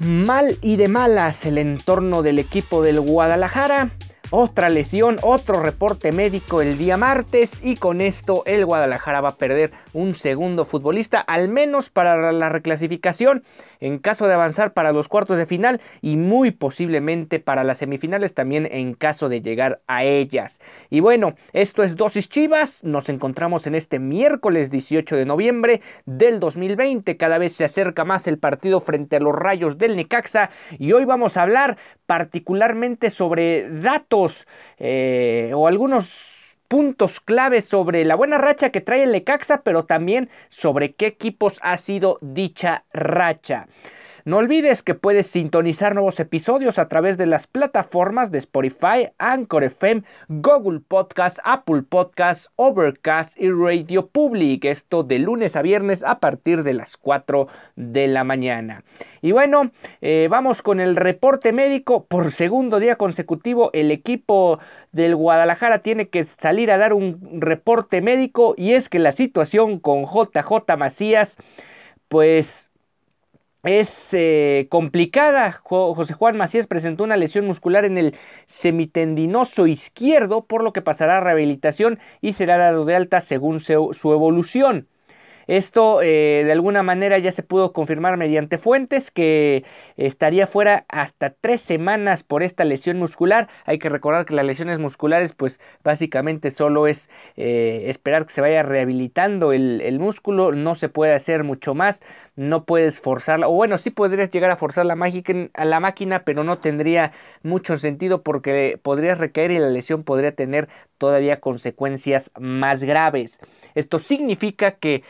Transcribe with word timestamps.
Mal 0.00 0.58
y 0.60 0.76
de 0.76 0.88
malas 0.88 1.46
el 1.46 1.56
entorno 1.56 2.22
del 2.22 2.38
equipo 2.38 2.82
del 2.82 3.00
Guadalajara 3.00 3.90
otra 4.30 4.68
lesión, 4.68 5.18
otro 5.22 5.60
reporte 5.60 6.10
médico 6.10 6.62
el 6.62 6.78
día 6.78 6.96
martes 6.96 7.60
y 7.62 7.76
con 7.76 8.00
esto 8.00 8.42
el 8.46 8.64
Guadalajara 8.64 9.20
va 9.20 9.30
a 9.30 9.36
perder 9.36 9.72
un 9.92 10.14
segundo 10.14 10.64
futbolista, 10.64 11.20
al 11.20 11.48
menos 11.48 11.90
para 11.90 12.32
la 12.32 12.48
reclasificación, 12.48 13.44
en 13.80 13.98
caso 13.98 14.26
de 14.26 14.34
avanzar 14.34 14.72
para 14.72 14.92
los 14.92 15.08
cuartos 15.08 15.36
de 15.36 15.46
final 15.46 15.80
y 16.00 16.16
muy 16.16 16.50
posiblemente 16.50 17.38
para 17.38 17.64
las 17.64 17.78
semifinales 17.78 18.34
también 18.34 18.66
en 18.70 18.94
caso 18.94 19.28
de 19.28 19.42
llegar 19.42 19.82
a 19.86 20.04
ellas. 20.04 20.60
Y 20.90 21.00
bueno, 21.00 21.34
esto 21.52 21.82
es 21.82 21.96
Dosis 21.96 22.28
Chivas, 22.28 22.82
nos 22.84 23.08
encontramos 23.08 23.66
en 23.66 23.74
este 23.74 23.98
miércoles 23.98 24.70
18 24.70 25.16
de 25.16 25.26
noviembre 25.26 25.80
del 26.06 26.40
2020, 26.40 27.16
cada 27.16 27.38
vez 27.38 27.52
se 27.52 27.64
acerca 27.64 28.04
más 28.04 28.26
el 28.26 28.38
partido 28.38 28.80
frente 28.80 29.16
a 29.16 29.20
los 29.20 29.34
Rayos 29.34 29.78
del 29.78 29.96
Necaxa 29.96 30.50
y 30.78 30.92
hoy 30.92 31.04
vamos 31.04 31.36
a 31.36 31.42
hablar 31.42 31.76
particularmente 32.06 33.10
sobre 33.10 33.68
datos 33.70 34.13
eh, 34.78 35.52
o 35.54 35.66
algunos 35.66 36.10
puntos 36.68 37.20
claves 37.20 37.64
sobre 37.66 38.04
la 38.04 38.14
buena 38.14 38.38
racha 38.38 38.70
que 38.70 38.80
trae 38.80 39.02
el 39.02 39.12
Lecaxa, 39.12 39.62
pero 39.62 39.84
también 39.84 40.30
sobre 40.48 40.94
qué 40.94 41.06
equipos 41.06 41.58
ha 41.62 41.76
sido 41.76 42.18
dicha 42.20 42.84
racha. 42.92 43.68
No 44.26 44.38
olvides 44.38 44.82
que 44.82 44.94
puedes 44.94 45.26
sintonizar 45.26 45.92
nuevos 45.94 46.18
episodios 46.18 46.78
a 46.78 46.88
través 46.88 47.18
de 47.18 47.26
las 47.26 47.46
plataformas 47.46 48.32
de 48.32 48.38
Spotify, 48.38 49.10
Anchor 49.18 49.64
FM, 49.64 50.02
Google 50.28 50.80
Podcast, 50.80 51.40
Apple 51.44 51.82
Podcast, 51.82 52.46
Overcast 52.56 53.38
y 53.38 53.50
Radio 53.50 54.06
Public. 54.06 54.64
Esto 54.64 55.02
de 55.02 55.18
lunes 55.18 55.56
a 55.56 55.62
viernes 55.62 56.02
a 56.02 56.20
partir 56.20 56.62
de 56.62 56.72
las 56.72 56.96
4 56.96 57.48
de 57.76 58.06
la 58.06 58.24
mañana. 58.24 58.82
Y 59.20 59.32
bueno, 59.32 59.72
eh, 60.00 60.28
vamos 60.30 60.62
con 60.62 60.80
el 60.80 60.96
reporte 60.96 61.52
médico. 61.52 62.06
Por 62.06 62.30
segundo 62.30 62.80
día 62.80 62.96
consecutivo, 62.96 63.68
el 63.74 63.90
equipo 63.90 64.58
del 64.92 65.16
Guadalajara 65.16 65.80
tiene 65.80 66.08
que 66.08 66.24
salir 66.24 66.70
a 66.70 66.78
dar 66.78 66.94
un 66.94 67.20
reporte 67.42 68.00
médico 68.00 68.54
y 68.56 68.72
es 68.72 68.88
que 68.88 69.00
la 69.00 69.12
situación 69.12 69.78
con 69.78 70.04
JJ 70.06 70.78
Macías, 70.78 71.36
pues 72.08 72.70
es 73.64 74.12
eh, 74.12 74.66
complicada. 74.70 75.52
José 75.52 76.14
Juan 76.14 76.36
Macías 76.36 76.66
presentó 76.66 77.04
una 77.04 77.16
lesión 77.16 77.46
muscular 77.46 77.84
en 77.84 77.98
el 77.98 78.14
semitendinoso 78.46 79.66
izquierdo, 79.66 80.46
por 80.46 80.62
lo 80.62 80.72
que 80.72 80.82
pasará 80.82 81.18
a 81.18 81.20
rehabilitación 81.20 81.98
y 82.20 82.34
será 82.34 82.58
dado 82.58 82.84
de 82.84 82.94
alta 82.94 83.20
según 83.20 83.60
su 83.60 84.12
evolución. 84.12 84.88
Esto 85.46 86.02
eh, 86.02 86.42
de 86.44 86.52
alguna 86.52 86.82
manera 86.82 87.18
ya 87.18 87.32
se 87.32 87.42
pudo 87.42 87.72
confirmar 87.72 88.16
mediante 88.16 88.58
fuentes 88.58 89.10
que 89.10 89.64
estaría 89.96 90.46
fuera 90.46 90.84
hasta 90.88 91.30
tres 91.30 91.60
semanas 91.60 92.22
por 92.22 92.42
esta 92.42 92.64
lesión 92.64 92.98
muscular. 92.98 93.48
Hay 93.64 93.78
que 93.78 93.88
recordar 93.88 94.24
que 94.24 94.34
las 94.34 94.44
lesiones 94.44 94.78
musculares 94.78 95.34
pues 95.34 95.60
básicamente 95.82 96.50
solo 96.50 96.86
es 96.86 97.08
eh, 97.36 97.84
esperar 97.86 98.26
que 98.26 98.32
se 98.32 98.40
vaya 98.40 98.62
rehabilitando 98.62 99.52
el, 99.52 99.80
el, 99.80 99.98
músculo, 99.98 100.52
no 100.52 100.74
se 100.74 100.88
puede 100.88 101.14
hacer 101.14 101.44
mucho 101.44 101.74
más, 101.74 102.02
no 102.36 102.64
puedes 102.64 103.00
forzarla, 103.00 103.48
o 103.48 103.52
bueno, 103.52 103.76
sí 103.76 103.90
podrías 103.90 104.30
llegar 104.30 104.50
a 104.50 104.56
forzar 104.56 104.86
la, 104.86 104.94
a 105.54 105.64
la 105.64 105.80
máquina, 105.80 106.24
pero 106.24 106.44
no 106.44 106.58
tendría 106.58 107.12
mucho 107.42 107.76
sentido 107.76 108.22
porque 108.22 108.78
podrías 108.82 109.18
recaer 109.18 109.50
y 109.50 109.58
la 109.58 109.70
lesión 109.70 110.04
podría 110.04 110.34
tener 110.34 110.68
todavía 110.98 111.40
consecuencias 111.40 112.30
más 112.38 112.82
graves. 112.82 113.38
Esto 113.74 113.98
significa 113.98 114.72
que 114.72 115.02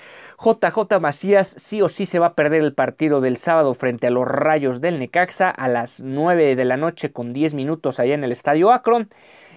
JJ 0.43 1.01
Macías 1.01 1.55
sí 1.59 1.83
o 1.83 1.89
sí 1.89 2.07
se 2.07 2.19
va 2.19 2.29
a 2.29 2.35
perder 2.35 2.63
el 2.63 2.75
partido 2.75 3.21
del 3.21 3.37
sábado 3.37 3.75
frente 3.75 4.07
a 4.07 4.11
los 4.11 4.27
Rayos 4.27 4.81
del 4.81 4.99
Necaxa 4.99 5.51
a 5.51 5.69
las 5.69 6.01
9 6.03 6.57
de 6.57 6.65
la 6.65 6.77
noche 6.77 7.13
con 7.13 7.33
10 7.33 7.55
minutos 7.55 8.01
allá 8.01 8.15
en 8.15 8.25
el 8.25 8.33
Estadio 8.33 8.73
Akron. 8.73 9.09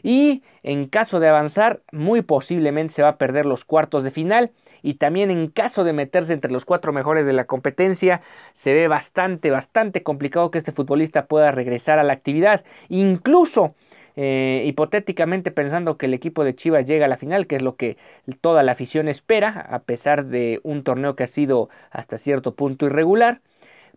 Y 0.03 0.43
en 0.63 0.87
caso 0.87 1.19
de 1.19 1.27
avanzar, 1.27 1.79
muy 1.91 2.21
posiblemente 2.21 2.93
se 2.93 3.01
va 3.01 3.09
a 3.09 3.17
perder 3.17 3.45
los 3.45 3.65
cuartos 3.65 4.03
de 4.03 4.11
final. 4.11 4.51
Y 4.83 4.95
también 4.95 5.31
en 5.31 5.47
caso 5.47 5.83
de 5.83 5.93
meterse 5.93 6.33
entre 6.33 6.51
los 6.51 6.65
cuatro 6.65 6.93
mejores 6.93 7.25
de 7.25 7.33
la 7.33 7.45
competencia, 7.45 8.21
se 8.53 8.73
ve 8.73 8.87
bastante, 8.87 9.49
bastante 9.49 10.03
complicado 10.03 10.51
que 10.51 10.59
este 10.59 10.71
futbolista 10.71 11.25
pueda 11.25 11.51
regresar 11.51 11.99
a 11.99 12.03
la 12.03 12.13
actividad. 12.13 12.63
Incluso 12.89 13.75
eh, 14.19 14.63
hipotéticamente 14.65 15.51
pensando 15.51 15.97
que 15.97 16.07
el 16.07 16.13
equipo 16.15 16.43
de 16.43 16.55
Chivas 16.55 16.87
llega 16.87 17.05
a 17.05 17.07
la 17.07 17.17
final, 17.17 17.45
que 17.45 17.55
es 17.55 17.61
lo 17.61 17.75
que 17.75 17.97
toda 18.41 18.63
la 18.63 18.71
afición 18.71 19.07
espera, 19.07 19.67
a 19.69 19.83
pesar 19.83 20.25
de 20.25 20.59
un 20.63 20.83
torneo 20.83 21.15
que 21.15 21.21
ha 21.21 21.27
sido 21.27 21.69
hasta 21.91 22.17
cierto 22.17 22.55
punto 22.55 22.87
irregular, 22.87 23.41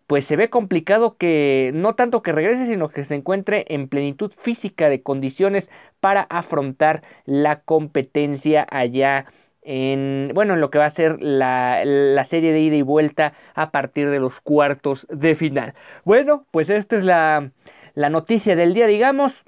pues 0.05 0.23
se 0.25 0.35
ve 0.35 0.51
complicado 0.51 1.17
que 1.17 1.71
no 1.73 1.95
tanto 1.95 2.21
que 2.21 2.33
regrese, 2.33 2.67
sino 2.67 2.89
que 2.89 3.03
se 3.03 3.15
encuentre 3.15 3.65
en 3.69 3.87
plenitud 3.87 4.31
física 4.39 4.89
de 4.89 5.01
condiciones 5.01 5.71
para 5.99 6.21
afrontar 6.29 7.01
la 7.25 7.61
competencia 7.61 8.67
allá 8.69 9.25
en, 9.63 10.29
bueno, 10.35 10.53
en 10.53 10.61
lo 10.61 10.69
que 10.69 10.77
va 10.77 10.85
a 10.85 10.91
ser 10.91 11.19
la, 11.19 11.83
la, 11.83 12.23
serie 12.25 12.51
de 12.51 12.59
ida 12.59 12.75
y 12.75 12.83
vuelta 12.83 13.33
a 13.55 13.71
partir 13.71 14.11
de 14.11 14.19
los 14.19 14.39
cuartos 14.39 15.07
de 15.09 15.33
final. 15.33 15.73
Bueno, 16.05 16.45
pues 16.51 16.69
esta 16.69 16.95
es 16.95 17.03
la, 17.03 17.49
la 17.95 18.09
noticia 18.11 18.55
del 18.55 18.75
día, 18.75 18.85
digamos 18.85 19.45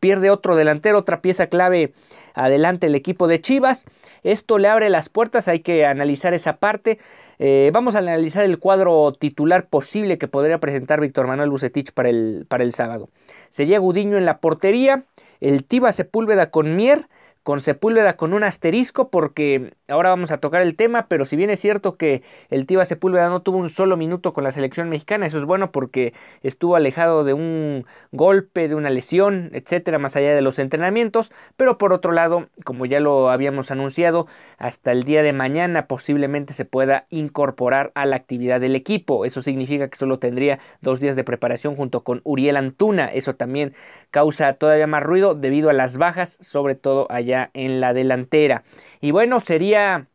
pierde 0.00 0.30
otro 0.30 0.56
delantero, 0.56 0.98
otra 0.98 1.20
pieza 1.20 1.48
clave 1.48 1.92
adelante 2.34 2.86
el 2.86 2.94
equipo 2.94 3.28
de 3.28 3.40
Chivas. 3.40 3.86
Esto 4.22 4.58
le 4.58 4.68
abre 4.68 4.90
las 4.90 5.08
puertas, 5.08 5.48
hay 5.48 5.60
que 5.60 5.86
analizar 5.86 6.34
esa 6.34 6.56
parte. 6.56 6.98
Eh, 7.38 7.70
vamos 7.72 7.94
a 7.94 7.98
analizar 7.98 8.44
el 8.44 8.58
cuadro 8.58 9.12
titular 9.12 9.68
posible 9.68 10.18
que 10.18 10.28
podría 10.28 10.58
presentar 10.58 11.00
Víctor 11.00 11.26
Manuel 11.26 11.50
Bucetich 11.50 11.92
para 11.92 12.08
el, 12.08 12.46
para 12.48 12.64
el 12.64 12.72
sábado. 12.72 13.08
Sería 13.50 13.78
Gudiño 13.78 14.16
en 14.16 14.24
la 14.24 14.38
portería, 14.38 15.04
el 15.40 15.64
Tiba 15.64 15.92
Sepúlveda 15.92 16.50
con 16.50 16.76
Mier, 16.76 17.08
con 17.46 17.60
Sepúlveda 17.60 18.14
con 18.16 18.32
un 18.34 18.42
asterisco 18.42 19.08
porque 19.08 19.72
ahora 19.86 20.10
vamos 20.10 20.32
a 20.32 20.38
tocar 20.38 20.62
el 20.62 20.74
tema, 20.74 21.06
pero 21.06 21.24
si 21.24 21.36
bien 21.36 21.48
es 21.48 21.60
cierto 21.60 21.96
que 21.96 22.24
el 22.50 22.66
Tiva 22.66 22.84
Sepúlveda 22.84 23.28
no 23.28 23.40
tuvo 23.40 23.58
un 23.58 23.70
solo 23.70 23.96
minuto 23.96 24.32
con 24.32 24.42
la 24.42 24.50
selección 24.50 24.88
mexicana, 24.88 25.26
eso 25.26 25.38
es 25.38 25.44
bueno 25.44 25.70
porque 25.70 26.12
estuvo 26.42 26.74
alejado 26.74 27.22
de 27.22 27.34
un 27.34 27.86
golpe, 28.10 28.66
de 28.66 28.74
una 28.74 28.90
lesión, 28.90 29.50
etcétera, 29.52 30.00
más 30.00 30.16
allá 30.16 30.34
de 30.34 30.40
los 30.40 30.58
entrenamientos, 30.58 31.30
pero 31.56 31.78
por 31.78 31.92
otro 31.92 32.10
lado, 32.10 32.48
como 32.64 32.84
ya 32.84 32.98
lo 32.98 33.30
habíamos 33.30 33.70
anunciado, 33.70 34.26
hasta 34.58 34.90
el 34.90 35.04
día 35.04 35.22
de 35.22 35.32
mañana 35.32 35.86
posiblemente 35.86 36.52
se 36.52 36.64
pueda 36.64 37.06
incorporar 37.10 37.92
a 37.94 38.06
la 38.06 38.16
actividad 38.16 38.60
del 38.60 38.74
equipo. 38.74 39.24
Eso 39.24 39.40
significa 39.40 39.86
que 39.86 39.96
solo 39.96 40.18
tendría 40.18 40.58
dos 40.80 40.98
días 40.98 41.14
de 41.14 41.22
preparación 41.22 41.76
junto 41.76 42.02
con 42.02 42.22
Uriel 42.24 42.56
Antuna. 42.56 43.06
Eso 43.06 43.36
también 43.36 43.72
causa 44.10 44.54
todavía 44.54 44.88
más 44.88 45.04
ruido 45.04 45.36
debido 45.36 45.70
a 45.70 45.74
las 45.74 45.96
bajas, 45.96 46.38
sobre 46.40 46.74
todo 46.74 47.06
allá 47.08 47.35
en 47.54 47.80
la 47.80 47.92
delantera. 47.92 48.64
Y 49.00 49.10
bueno, 49.10 49.40
sería 49.40 50.08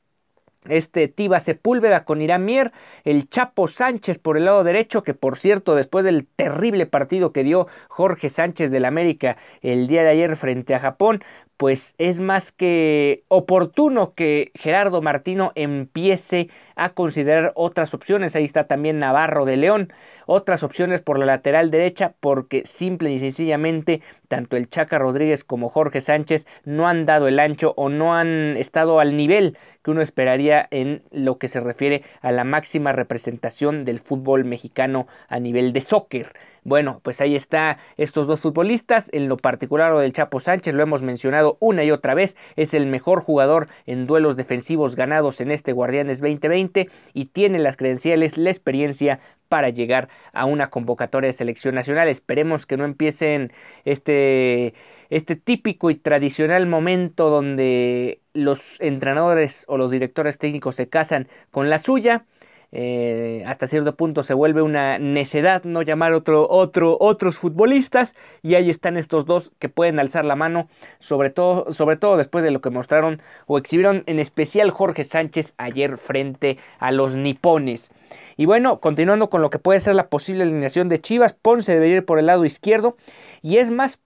este 0.70 1.08
Tiba 1.08 1.40
Sepúlveda 1.40 2.06
con 2.06 2.22
Irán 2.22 2.46
Mier, 2.46 2.72
el 3.04 3.28
Chapo 3.30 3.68
Sánchez 3.68 4.20
por 4.20 4.38
el 4.38 4.46
lado 4.46 4.64
derecho, 4.64 5.04
que 5.04 5.14
por 5.14 5.36
cierto, 5.36 5.76
después 5.76 6.06
del 6.06 6.28
terrible 6.28 6.86
partido 6.86 7.32
que 7.34 7.44
dio 7.44 7.68
Jorge 7.88 8.30
Sánchez 8.30 8.70
del 8.70 8.86
América 8.86 9.38
el 9.62 9.88
día 9.88 10.04
de 10.04 10.10
ayer 10.10 10.36
frente 10.36 10.76
a 10.76 10.80
Japón, 10.80 11.24
pues 11.58 11.96
es 11.98 12.20
más 12.20 12.52
que 12.52 13.24
oportuno 13.28 14.14
que 14.14 14.52
Gerardo 14.56 15.02
Martino 15.02 15.52
empiece 15.56 16.50
a 16.76 16.90
considerar 16.90 17.54
otras 17.56 17.94
opciones. 17.94 18.36
Ahí 18.36 18.46
está 18.46 18.66
también 18.66 19.00
Navarro 19.00 19.46
de 19.46 19.58
León. 19.58 19.94
Otras 20.26 20.64
opciones 20.64 21.02
por 21.02 21.20
la 21.20 21.26
lateral 21.26 21.72
derecha 21.72 22.14
porque 22.20 22.64
simple 22.66 23.12
y 23.12 23.20
sencillamente 23.20 24.02
tanto 24.28 24.58
el 24.58 24.70
Chaca 24.70 24.98
Rodríguez 24.98 25.44
como 25.44 25.70
Jorge 25.70 26.02
Sánchez 26.02 26.48
no 26.64 26.88
han 26.88 27.06
dado 27.06 27.28
el 27.28 27.40
ancho 27.40 27.74
o 27.78 27.90
no 27.90 28.16
han 28.16 28.58
estado 28.58 29.00
al 29.00 29.18
nivel 29.18 29.58
que 29.84 29.92
uno 29.92 30.02
esperaría 30.02 30.68
en 30.72 31.04
lo 31.12 31.38
que 31.38 31.48
se 31.48 31.60
refiere 31.60 32.04
a 32.22 32.32
la 32.32 32.44
máxima 32.44 32.92
representación 32.92 33.86
del 33.86 34.00
fútbol 34.00 34.46
mexicano 34.46 35.08
a 35.28 35.40
nivel 35.40 35.74
de 35.74 35.82
soccer. 35.82 36.34
Bueno, 36.64 37.00
pues 37.02 37.22
ahí 37.22 37.36
está 37.36 37.80
estos 37.98 38.28
dos 38.28 38.42
futbolistas, 38.42 39.10
en 39.14 39.28
lo 39.28 39.38
particular 39.38 39.98
del 39.98 40.14
Chapo 40.14 40.40
Sánchez, 40.40 40.76
lo 40.76 40.84
hemos 40.84 41.02
mencionado 41.02 41.58
una 41.60 41.84
y 41.84 41.90
otra 41.90 42.14
vez, 42.14 42.38
es 42.56 42.76
el 42.76 42.86
mejor 42.86 43.22
jugador 43.22 43.68
en 43.88 44.06
duelos 44.06 44.36
defensivos 44.36 44.96
ganados 44.96 45.42
en 45.42 45.50
este 45.50 45.74
Guardianes 45.74 46.20
2020 46.20 46.88
y 47.14 47.26
tiene 47.26 47.58
las 47.58 47.78
credenciales, 47.78 48.38
la 48.38 48.52
experiencia 48.52 49.20
para 49.50 49.70
llegar 49.70 50.10
a 50.34 50.46
una 50.46 50.70
convocatoria 50.70 51.30
de 51.30 51.34
selección 51.34 51.74
nacional. 51.74 52.08
Esperemos 52.08 52.68
que 52.68 52.78
no 52.78 52.86
empiecen 52.86 53.52
este, 53.84 54.76
este 55.10 55.36
típico 55.36 55.90
y 55.90 55.96
tradicional 55.96 56.68
momento 56.68 57.32
donde 57.32 58.22
los 58.34 58.80
entrenadores 58.82 59.66
o 59.68 59.78
los 59.78 59.90
directores 59.90 60.38
técnicos 60.38 60.76
se 60.76 60.88
casan 60.88 61.28
con 61.50 61.72
la 61.72 61.80
suya 61.80 62.26
eh, 62.74 63.44
hasta 63.46 63.68
cierto 63.68 63.96
punto 63.96 64.24
se 64.24 64.34
vuelve 64.34 64.62
una 64.62 64.98
necedad 64.98 65.64
no 65.66 65.82
llamar 65.82 66.14
otro, 66.14 66.48
otro, 66.50 66.98
otros 67.00 67.38
futbolistas 67.38 68.16
y 68.42 68.56
ahí 68.56 68.70
están 68.70 68.96
estos 68.96 69.26
dos 69.26 69.52
que 69.60 69.68
pueden 69.68 70.00
alzar 70.00 70.24
la 70.24 70.36
mano, 70.36 70.70
sobre 71.00 71.30
todo, 71.32 71.74
sobre 71.74 71.98
todo 71.98 72.16
después 72.16 72.44
de 72.44 72.52
lo 72.52 72.62
que 72.62 72.70
mostraron 72.70 73.22
o 73.46 73.58
exhibieron 73.58 74.04
en 74.06 74.20
especial 74.20 74.72
Jorge 74.72 75.04
Sánchez 75.04 75.54
ayer 75.58 75.98
frente 75.98 76.58
a 76.80 76.92
los 76.92 77.16
nipones. 77.16 77.92
Y 78.38 78.46
bueno, 78.46 78.80
continuando 78.80 79.30
con 79.30 79.42
lo 79.42 79.50
que 79.50 79.60
puede 79.60 79.80
ser 79.80 79.96
la 79.96 80.08
posible 80.08 80.44
alineación 80.44 80.88
de 80.88 81.00
Chivas, 81.00 81.34
Ponce 81.34 81.74
debería 81.74 81.98
ir 81.98 82.06
por 82.06 82.20
el 82.20 82.28
lado 82.28 82.46
izquierdo 82.46 82.96
y 83.42 83.58
es 83.58 83.70
más, 83.70 84.00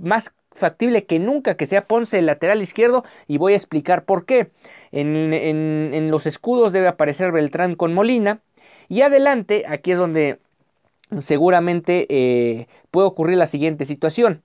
más 0.00 0.32
factible 0.54 1.04
que 1.04 1.18
nunca 1.18 1.56
que 1.56 1.66
sea 1.66 1.86
Ponce 1.86 2.18
el 2.18 2.26
lateral 2.26 2.62
izquierdo 2.62 3.04
y 3.26 3.38
voy 3.38 3.52
a 3.52 3.56
explicar 3.56 4.04
por 4.04 4.24
qué. 4.24 4.50
En, 4.92 6.10
los 6.10 6.26
escudos 6.26 6.72
debe 6.72 6.88
aparecer 6.88 7.32
Beltrán 7.32 7.74
con 7.74 7.92
Molina 7.92 8.40
y 8.88 9.02
adelante, 9.02 9.64
aquí 9.68 9.92
es 9.92 9.98
donde 9.98 10.38
seguramente 11.18 12.06
eh, 12.08 12.66
puede 12.90 13.06
ocurrir 13.06 13.36
la 13.36 13.46
siguiente 13.46 13.84
situación. 13.84 14.42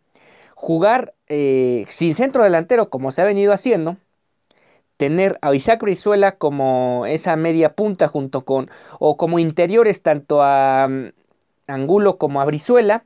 Jugar 0.55 1.13
eh, 1.27 1.85
sin 1.87 2.15
centro 2.15 2.43
delantero 2.43 2.89
como 2.89 3.11
se 3.11 3.21
ha 3.21 3.25
venido 3.25 3.53
haciendo, 3.53 3.97
tener 4.99 5.39
a 5.41 5.55
Isaac 5.55 5.81
Brizuela 5.81 6.33
como 6.33 7.05
esa 7.05 7.37
media 7.37 7.73
punta 7.73 8.09
junto 8.09 8.43
con, 8.43 8.69
o 8.99 9.15
como 9.15 9.39
interiores 9.39 10.01
tanto 10.01 10.41
a 10.43 10.89
mm, 10.89 11.11
Angulo 11.67 12.17
como 12.17 12.41
a 12.41 12.45
Brizuela, 12.45 13.05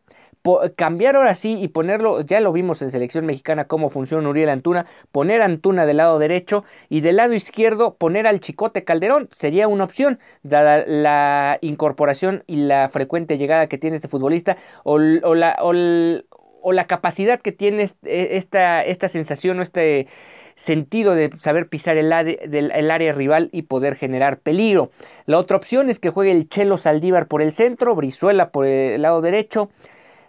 cambiar 0.75 1.15
ahora 1.15 1.35
sí 1.35 1.57
y 1.61 1.69
ponerlo, 1.69 2.21
ya 2.21 2.41
lo 2.41 2.51
vimos 2.51 2.81
en 2.81 2.91
selección 2.91 3.25
mexicana 3.25 3.65
cómo 3.65 3.89
funciona 3.89 4.27
Uriel 4.27 4.49
Antuna, 4.49 4.85
poner 5.11 5.41
Antuna 5.41 5.85
del 5.85 5.97
lado 5.97 6.19
derecho 6.19 6.65
y 6.89 7.01
del 7.01 7.15
lado 7.17 7.33
izquierdo 7.33 7.95
poner 7.95 8.27
al 8.27 8.41
Chicote 8.41 8.83
Calderón 8.83 9.29
sería 9.31 9.67
una 9.67 9.85
opción, 9.85 10.19
dada 10.43 10.83
la 10.85 11.59
incorporación 11.61 12.43
y 12.45 12.57
la 12.57 12.89
frecuente 12.89 13.37
llegada 13.37 13.67
que 13.67 13.77
tiene 13.77 13.95
este 13.95 14.09
futbolista 14.09 14.57
o, 14.83 14.99
la, 14.99 15.57
o, 15.61 16.73
la, 16.73 16.87
capacidad 16.87 17.39
que 17.39 17.53
tiene 17.53 17.89
e, 18.03 18.37
esta, 18.37 18.83
esta 18.83 19.07
sensación 19.07 19.59
o 19.59 19.61
este 19.61 20.07
sentido 20.55 21.15
de 21.15 21.29
saber 21.39 21.69
pisar 21.69 21.97
el 21.97 22.11
área, 22.11 22.35
el 22.41 22.91
área 22.91 23.13
rival 23.13 23.49
y 23.51 23.63
poder 23.63 23.95
generar 23.95 24.39
peligro. 24.39 24.91
La 25.25 25.37
otra 25.37 25.57
opción 25.57 25.89
es 25.89 25.99
que 25.99 26.09
juegue 26.09 26.31
el 26.31 26.49
Chelo 26.49 26.77
Saldívar 26.77 27.27
por 27.27 27.41
el 27.41 27.51
centro, 27.51 27.95
Brizuela 27.95 28.51
por 28.51 28.65
el 28.65 29.01
lado 29.01 29.21
derecho, 29.21 29.69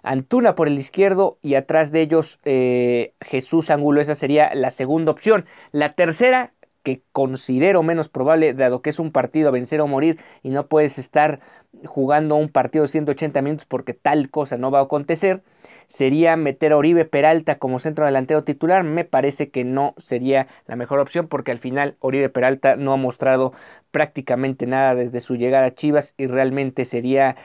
Antuna 0.04 0.54
por 0.54 0.68
el 0.68 0.78
izquierdo 0.78 1.38
y 1.40 1.54
atrás 1.54 1.90
de 1.90 2.02
ellos 2.02 2.38
eh, 2.44 3.14
Jesús 3.22 3.70
Angulo. 3.70 4.02
Esa 4.02 4.14
sería 4.14 4.54
la 4.54 4.70
segunda 4.70 5.10
opción. 5.10 5.46
La 5.72 5.94
tercera, 5.94 6.52
que 6.82 7.02
considero 7.10 7.82
menos 7.82 8.10
probable, 8.10 8.52
dado 8.52 8.82
que 8.82 8.90
es 8.90 8.98
un 8.98 9.10
partido 9.10 9.48
a 9.48 9.52
vencer 9.52 9.80
o 9.80 9.86
morir 9.86 10.20
y 10.42 10.50
no 10.50 10.66
puedes 10.66 10.98
estar 10.98 11.40
jugando 11.86 12.36
un 12.36 12.50
partido 12.50 12.82
de 12.82 12.88
180 12.88 13.40
minutos 13.40 13.64
porque 13.64 13.94
tal 13.94 14.30
cosa 14.30 14.58
no 14.58 14.70
va 14.70 14.80
a 14.80 14.82
acontecer, 14.82 15.42
sería 15.86 16.36
meter 16.36 16.72
a 16.72 16.76
Oribe 16.76 17.06
Peralta 17.06 17.58
como 17.58 17.78
centro 17.78 18.04
delantero 18.04 18.44
titular. 18.44 18.84
Me 18.84 19.04
parece 19.04 19.48
que 19.48 19.64
no 19.64 19.94
sería 19.96 20.46
la 20.66 20.76
mejor 20.76 20.98
opción 20.98 21.28
porque 21.28 21.50
al 21.50 21.58
final 21.58 21.96
Oribe 22.00 22.28
Peralta 22.28 22.76
no 22.76 22.92
ha 22.92 22.96
mostrado 22.96 23.54
prácticamente 23.90 24.66
nada 24.66 24.94
desde 24.94 25.20
su 25.20 25.36
llegada 25.36 25.66
a 25.66 25.74
Chivas 25.74 26.14
y 26.18 26.26
realmente 26.26 26.84
sería 26.84 27.36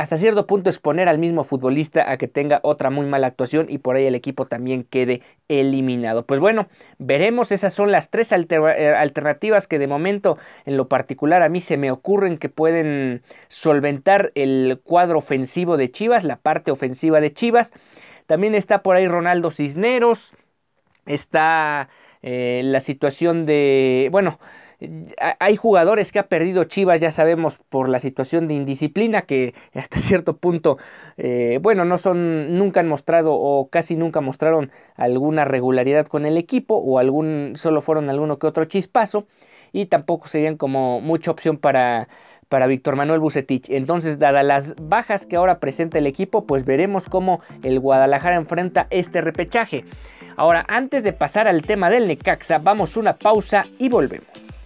hasta 0.00 0.16
cierto 0.16 0.46
punto 0.46 0.70
exponer 0.70 1.10
al 1.10 1.18
mismo 1.18 1.44
futbolista 1.44 2.10
a 2.10 2.16
que 2.16 2.26
tenga 2.26 2.60
otra 2.62 2.88
muy 2.88 3.04
mala 3.04 3.26
actuación 3.26 3.66
y 3.68 3.76
por 3.76 3.96
ahí 3.96 4.06
el 4.06 4.14
equipo 4.14 4.46
también 4.46 4.82
quede 4.82 5.20
eliminado. 5.48 6.24
Pues 6.24 6.40
bueno, 6.40 6.68
veremos, 6.96 7.52
esas 7.52 7.74
son 7.74 7.92
las 7.92 8.08
tres 8.08 8.32
eh, 8.32 8.94
alternativas 8.96 9.66
que 9.66 9.78
de 9.78 9.86
momento 9.86 10.38
en 10.64 10.78
lo 10.78 10.88
particular 10.88 11.42
a 11.42 11.50
mí 11.50 11.60
se 11.60 11.76
me 11.76 11.90
ocurren 11.90 12.38
que 12.38 12.48
pueden 12.48 13.20
solventar 13.48 14.32
el 14.36 14.80
cuadro 14.82 15.18
ofensivo 15.18 15.76
de 15.76 15.90
Chivas, 15.90 16.24
la 16.24 16.36
parte 16.36 16.70
ofensiva 16.70 17.20
de 17.20 17.34
Chivas. 17.34 17.70
También 18.24 18.54
está 18.54 18.82
por 18.82 18.96
ahí 18.96 19.06
Ronaldo 19.06 19.50
Cisneros, 19.50 20.32
está 21.04 21.90
eh, 22.22 22.62
la 22.64 22.80
situación 22.80 23.44
de, 23.44 24.08
bueno, 24.10 24.40
hay 25.38 25.56
jugadores 25.56 26.12
que 26.12 26.18
ha 26.18 26.28
perdido 26.28 26.64
Chivas, 26.64 27.00
ya 27.00 27.10
sabemos, 27.10 27.60
por 27.68 27.88
la 27.88 27.98
situación 27.98 28.48
de 28.48 28.54
indisciplina, 28.54 29.22
que 29.22 29.54
hasta 29.74 29.98
cierto 29.98 30.36
punto, 30.36 30.78
eh, 31.16 31.58
bueno, 31.62 31.84
no 31.84 31.98
son, 31.98 32.54
nunca 32.54 32.80
han 32.80 32.88
mostrado 32.88 33.34
o 33.34 33.68
casi 33.68 33.96
nunca 33.96 34.20
mostraron 34.20 34.70
alguna 34.96 35.44
regularidad 35.44 36.06
con 36.06 36.26
el 36.26 36.36
equipo, 36.36 36.76
o 36.76 36.98
algún, 36.98 37.52
solo 37.56 37.80
fueron 37.80 38.08
alguno 38.10 38.38
que 38.38 38.46
otro 38.46 38.64
chispazo, 38.64 39.26
y 39.72 39.86
tampoco 39.86 40.28
serían 40.28 40.56
como 40.56 41.00
mucha 41.00 41.30
opción 41.30 41.56
para, 41.56 42.08
para 42.48 42.66
Víctor 42.66 42.96
Manuel 42.96 43.20
Bucetich. 43.20 43.70
Entonces, 43.70 44.18
dadas 44.18 44.44
las 44.44 44.74
bajas 44.82 45.26
que 45.26 45.36
ahora 45.36 45.60
presenta 45.60 45.98
el 45.98 46.06
equipo, 46.06 46.46
pues 46.46 46.64
veremos 46.64 47.08
cómo 47.08 47.40
el 47.62 47.78
Guadalajara 47.78 48.36
enfrenta 48.36 48.88
este 48.90 49.20
repechaje. 49.20 49.84
Ahora, 50.36 50.64
antes 50.68 51.04
de 51.04 51.12
pasar 51.12 51.46
al 51.46 51.62
tema 51.62 51.90
del 51.90 52.08
Necaxa, 52.08 52.58
vamos 52.58 52.96
una 52.96 53.16
pausa 53.16 53.64
y 53.78 53.88
volvemos. 53.88 54.59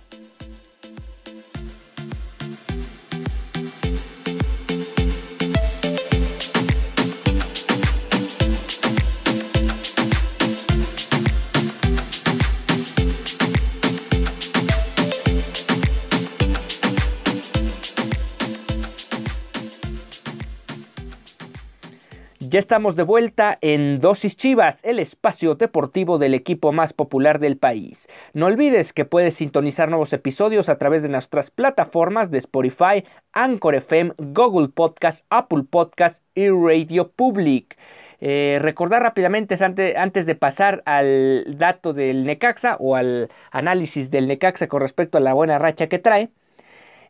Ya 22.55 22.61
estamos 22.61 22.94
de 22.94 23.03
vuelta 23.03 23.58
en 23.63 23.99
Dosis 23.99 24.37
Chivas, 24.37 24.79
el 24.84 25.01
espacio 25.01 25.56
deportivo 25.56 26.19
del 26.19 26.34
equipo 26.34 26.70
más 26.70 26.93
popular 26.93 27.41
del 27.41 27.56
país. 27.56 28.08
No 28.32 28.46
olvides 28.46 28.93
que 28.93 29.05
puedes 29.05 29.34
sintonizar 29.34 29.89
nuevos 29.89 30.13
episodios 30.13 30.69
a 30.69 30.79
través 30.79 31.03
de 31.03 31.08
nuestras 31.08 31.51
plataformas 31.51 32.31
de 32.31 32.39
Spotify, 32.39 33.03
Anchor 33.32 33.75
FM, 33.75 34.13
Google 34.19 34.69
Podcast, 34.69 35.27
Apple 35.31 35.65
Podcast 35.69 36.25
y 36.37 36.49
Radio 36.49 37.11
Public. 37.11 37.77
Eh, 38.20 38.61
recordar 38.63 39.03
rápidamente 39.03 39.56
antes 39.96 40.25
de 40.25 40.34
pasar 40.37 40.84
al 40.87 41.56
dato 41.58 41.93
del 41.93 42.25
Necaxa 42.25 42.77
o 42.79 42.94
al 42.94 43.31
análisis 43.51 44.13
del 44.13 44.29
Necaxa 44.29 44.69
con 44.69 44.81
respecto 44.81 45.19
a 45.19 45.20
la 45.20 45.32
buena 45.32 45.58
racha 45.58 45.89
que 45.89 45.99
trae. 45.99 46.31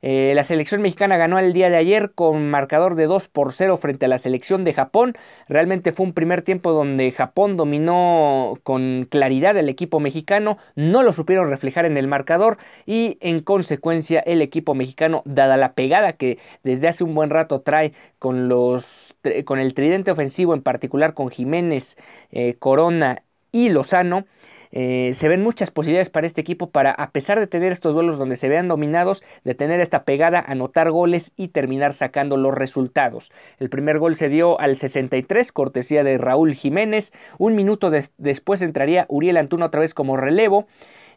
Eh, 0.07 0.35
la 0.35 0.45
selección 0.45 0.83
mexicana 0.83 1.17
ganó 1.17 1.39
el 1.39 1.55
día 1.55 1.71
de 1.71 1.79
ayer 1.79 2.13
con 2.13 2.51
marcador 2.51 2.95
de 2.95 3.07
2 3.07 3.29
por 3.29 3.55
0 3.55 3.79
frente 3.79 4.05
a 4.05 4.09
la 4.09 4.19
selección 4.19 4.63
de 4.63 4.75
Japón. 4.75 5.15
Realmente 5.49 5.93
fue 5.93 6.05
un 6.05 6.13
primer 6.13 6.43
tiempo 6.43 6.73
donde 6.73 7.11
Japón 7.11 7.57
dominó 7.57 8.59
con 8.65 9.07
claridad 9.09 9.57
el 9.57 9.71
equipo 9.71 10.01
mexicano, 10.01 10.59
no 10.75 11.03
lo 11.03 11.11
supieron 11.15 11.49
reflejar 11.49 11.87
en 11.87 11.97
el 11.97 12.07
marcador 12.07 12.59
y 12.85 13.17
en 13.23 13.41
consecuencia 13.41 14.21
el 14.21 14.43
equipo 14.43 14.75
mexicano, 14.75 15.23
dada 15.25 15.57
la 15.57 15.73
pegada 15.73 16.13
que 16.13 16.39
desde 16.63 16.89
hace 16.89 17.03
un 17.03 17.15
buen 17.15 17.31
rato 17.31 17.63
trae 17.63 17.95
con, 18.19 18.47
los, 18.47 19.15
con 19.47 19.59
el 19.59 19.73
tridente 19.73 20.11
ofensivo, 20.11 20.53
en 20.53 20.61
particular 20.61 21.15
con 21.15 21.31
Jiménez, 21.31 21.97
eh, 22.31 22.57
Corona 22.59 23.23
y 23.53 23.71
Lozano, 23.71 24.27
eh, 24.77 25.13
se 25.13 25.29
ven 25.29 25.41
muchas 25.41 25.71
posibilidades 25.71 26.11
para 26.11 26.27
este 26.27 26.41
equipo 26.41 26.69
para, 26.71 26.91
a 26.91 27.13
pesar 27.13 27.39
de 27.39 27.47
tener 27.47 27.71
estos 27.71 27.95
duelos 27.95 28.19
donde 28.19 28.35
se 28.35 28.49
vean 28.49 28.67
dominados, 28.67 29.23
de 29.45 29.55
tener 29.55 29.81
esta 29.81 30.03
pegada, 30.03 30.45
anotar 30.45 30.91
goles 30.91 31.33
y 31.37 31.49
terminar 31.49 31.95
sacando 31.95 32.37
los 32.37 32.53
resultados. 32.53 33.31
El 33.61 33.71
primer 33.71 34.01
gol 34.01 34.17
se 34.17 34.29
dio 34.29 34.59
al 34.59 34.77
63, 34.77 35.53
cortesía 35.53 36.03
de 36.03 36.19
Raúl 36.19 36.55
Jiménez. 36.55 37.13
Un 37.39 37.55
minuto 37.55 37.93
después 38.19 38.63
entraría 38.63 39.07
Uriel 39.09 39.37
Antuna 39.37 39.67
otra 39.67 39.81
vez 39.81 39.95
como 39.95 40.17
relevo 40.17 40.67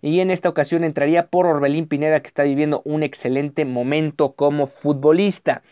y 0.03 0.19
en 0.19 0.29
esta 0.29 0.49
ocasión 0.49 0.83
entraría 0.83 1.25
por 1.25 1.47
Orbelín 1.47 1.87
Pineda 1.87 2.19
que 2.19 2.27
está 2.27 2.43
viviendo 2.43 2.83
un 2.85 3.01
excelente 3.01 3.65
momento 3.65 4.33
como 4.33 4.67
futbolista. 4.67 5.63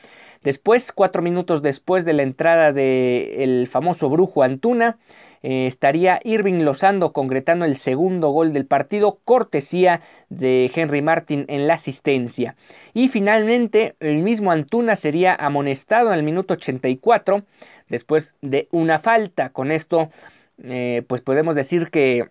Después, 0.43 0.91
cuatro 0.91 1.21
minutos 1.21 1.61
después 1.61 2.03
de 2.03 2.13
la 2.13 2.23
entrada 2.23 2.71
del 2.71 3.67
famoso 3.67 4.09
brujo 4.09 4.41
Antuna, 4.41 4.97
eh, 5.47 5.67
estaría 5.67 6.19
Irving 6.23 6.63
Lozando 6.63 7.13
concretando 7.13 7.65
el 7.65 7.75
segundo 7.75 8.29
gol 8.29 8.51
del 8.51 8.65
partido, 8.65 9.19
cortesía 9.25 10.01
de 10.29 10.71
Henry 10.73 11.03
Martin 11.03 11.45
en 11.49 11.67
la 11.67 11.75
asistencia. 11.75 12.55
Y 12.95 13.09
finalmente, 13.09 13.93
el 13.99 14.23
mismo 14.23 14.51
Antuna 14.51 14.95
sería 14.95 15.35
amonestado 15.35 16.11
en 16.11 16.17
el 16.17 16.23
minuto 16.23 16.55
84 16.55 17.43
después 17.89 18.33
de 18.41 18.67
una 18.71 18.97
falta. 18.97 19.49
Con 19.49 19.71
esto, 19.71 20.09
eh, 20.63 21.03
pues 21.07 21.21
podemos 21.21 21.55
decir 21.55 21.91
que 21.91 22.27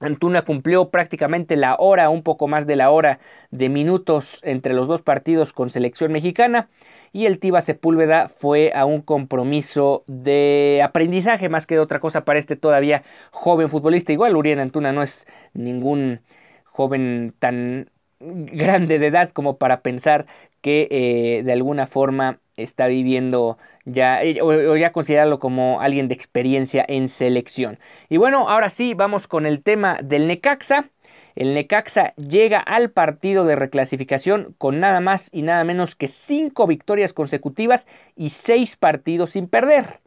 Antuna 0.00 0.42
cumplió 0.42 0.90
prácticamente 0.90 1.56
la 1.56 1.76
hora, 1.78 2.10
un 2.10 2.22
poco 2.22 2.46
más 2.46 2.66
de 2.66 2.76
la 2.76 2.90
hora 2.90 3.20
de 3.52 3.70
minutos 3.70 4.40
entre 4.42 4.74
los 4.74 4.86
dos 4.86 5.00
partidos 5.00 5.54
con 5.54 5.70
selección 5.70 6.12
mexicana 6.12 6.68
y 7.14 7.26
el 7.26 7.38
Tiba 7.38 7.60
Sepúlveda 7.60 8.28
fue 8.28 8.72
a 8.74 8.84
un 8.84 9.00
compromiso 9.00 10.02
de 10.08 10.80
aprendizaje 10.82 11.48
más 11.48 11.64
que 11.64 11.76
de 11.76 11.80
otra 11.80 12.00
cosa 12.00 12.24
para 12.24 12.40
este 12.40 12.56
todavía 12.56 13.04
joven 13.30 13.70
futbolista. 13.70 14.12
Igual 14.12 14.34
Uriel 14.36 14.58
Antuna 14.58 14.92
no 14.92 15.00
es 15.00 15.24
ningún 15.54 16.20
joven 16.64 17.32
tan 17.38 17.88
grande 18.18 18.98
de 18.98 19.06
edad 19.06 19.30
como 19.30 19.58
para 19.58 19.80
pensar 19.80 20.26
que 20.60 20.88
eh, 20.90 21.44
de 21.44 21.52
alguna 21.52 21.86
forma 21.86 22.40
está 22.56 22.88
viviendo 22.88 23.58
ya 23.84 24.22
eh, 24.24 24.42
o, 24.42 24.76
ya 24.76 24.90
considerarlo 24.90 25.38
como 25.38 25.80
alguien 25.80 26.08
de 26.08 26.14
experiencia 26.14 26.84
en 26.88 27.06
selección. 27.06 27.78
Y 28.08 28.16
bueno, 28.16 28.48
ahora 28.48 28.70
sí, 28.70 28.94
vamos 28.94 29.28
con 29.28 29.46
el 29.46 29.62
tema 29.62 29.98
del 30.02 30.26
Necaxa. 30.26 30.90
El 31.36 31.54
Necaxa 31.54 32.14
llega 32.16 32.58
al 32.60 32.90
partido 32.90 33.44
de 33.44 33.56
reclasificación 33.56 34.54
con 34.58 34.80
nada 34.80 35.00
más 35.00 35.30
y 35.32 35.42
nada 35.42 35.64
menos 35.64 35.94
que 35.94 36.08
cinco 36.08 36.66
victorias 36.66 37.12
consecutivas 37.12 37.86
y 38.16 38.30
seis 38.30 38.76
partidos 38.76 39.30
sin 39.30 39.48
perder. 39.48 40.00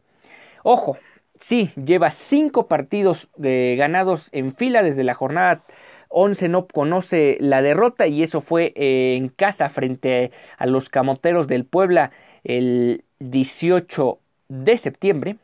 Ojo, 0.62 0.98
sí, 1.38 1.70
lleva 1.82 2.10
cinco 2.10 2.66
partidos 2.66 3.28
de 3.36 3.76
ganados 3.76 4.28
en 4.32 4.52
fila 4.52 4.82
desde 4.82 5.04
la 5.04 5.14
jornada 5.14 5.62
11 6.10 6.48
no 6.48 6.66
conoce 6.66 7.36
la 7.40 7.62
derrota 7.62 8.06
y 8.06 8.22
eso 8.22 8.40
fue 8.40 8.72
eh, 8.76 9.14
en 9.16 9.28
casa 9.28 9.68
frente 9.68 10.30
a 10.56 10.66
los 10.66 10.88
Camoteros 10.88 11.48
del 11.48 11.64
Puebla 11.64 12.12
el 12.44 13.04
18 13.18 14.18
de 14.48 14.78
septiembre 14.78 15.36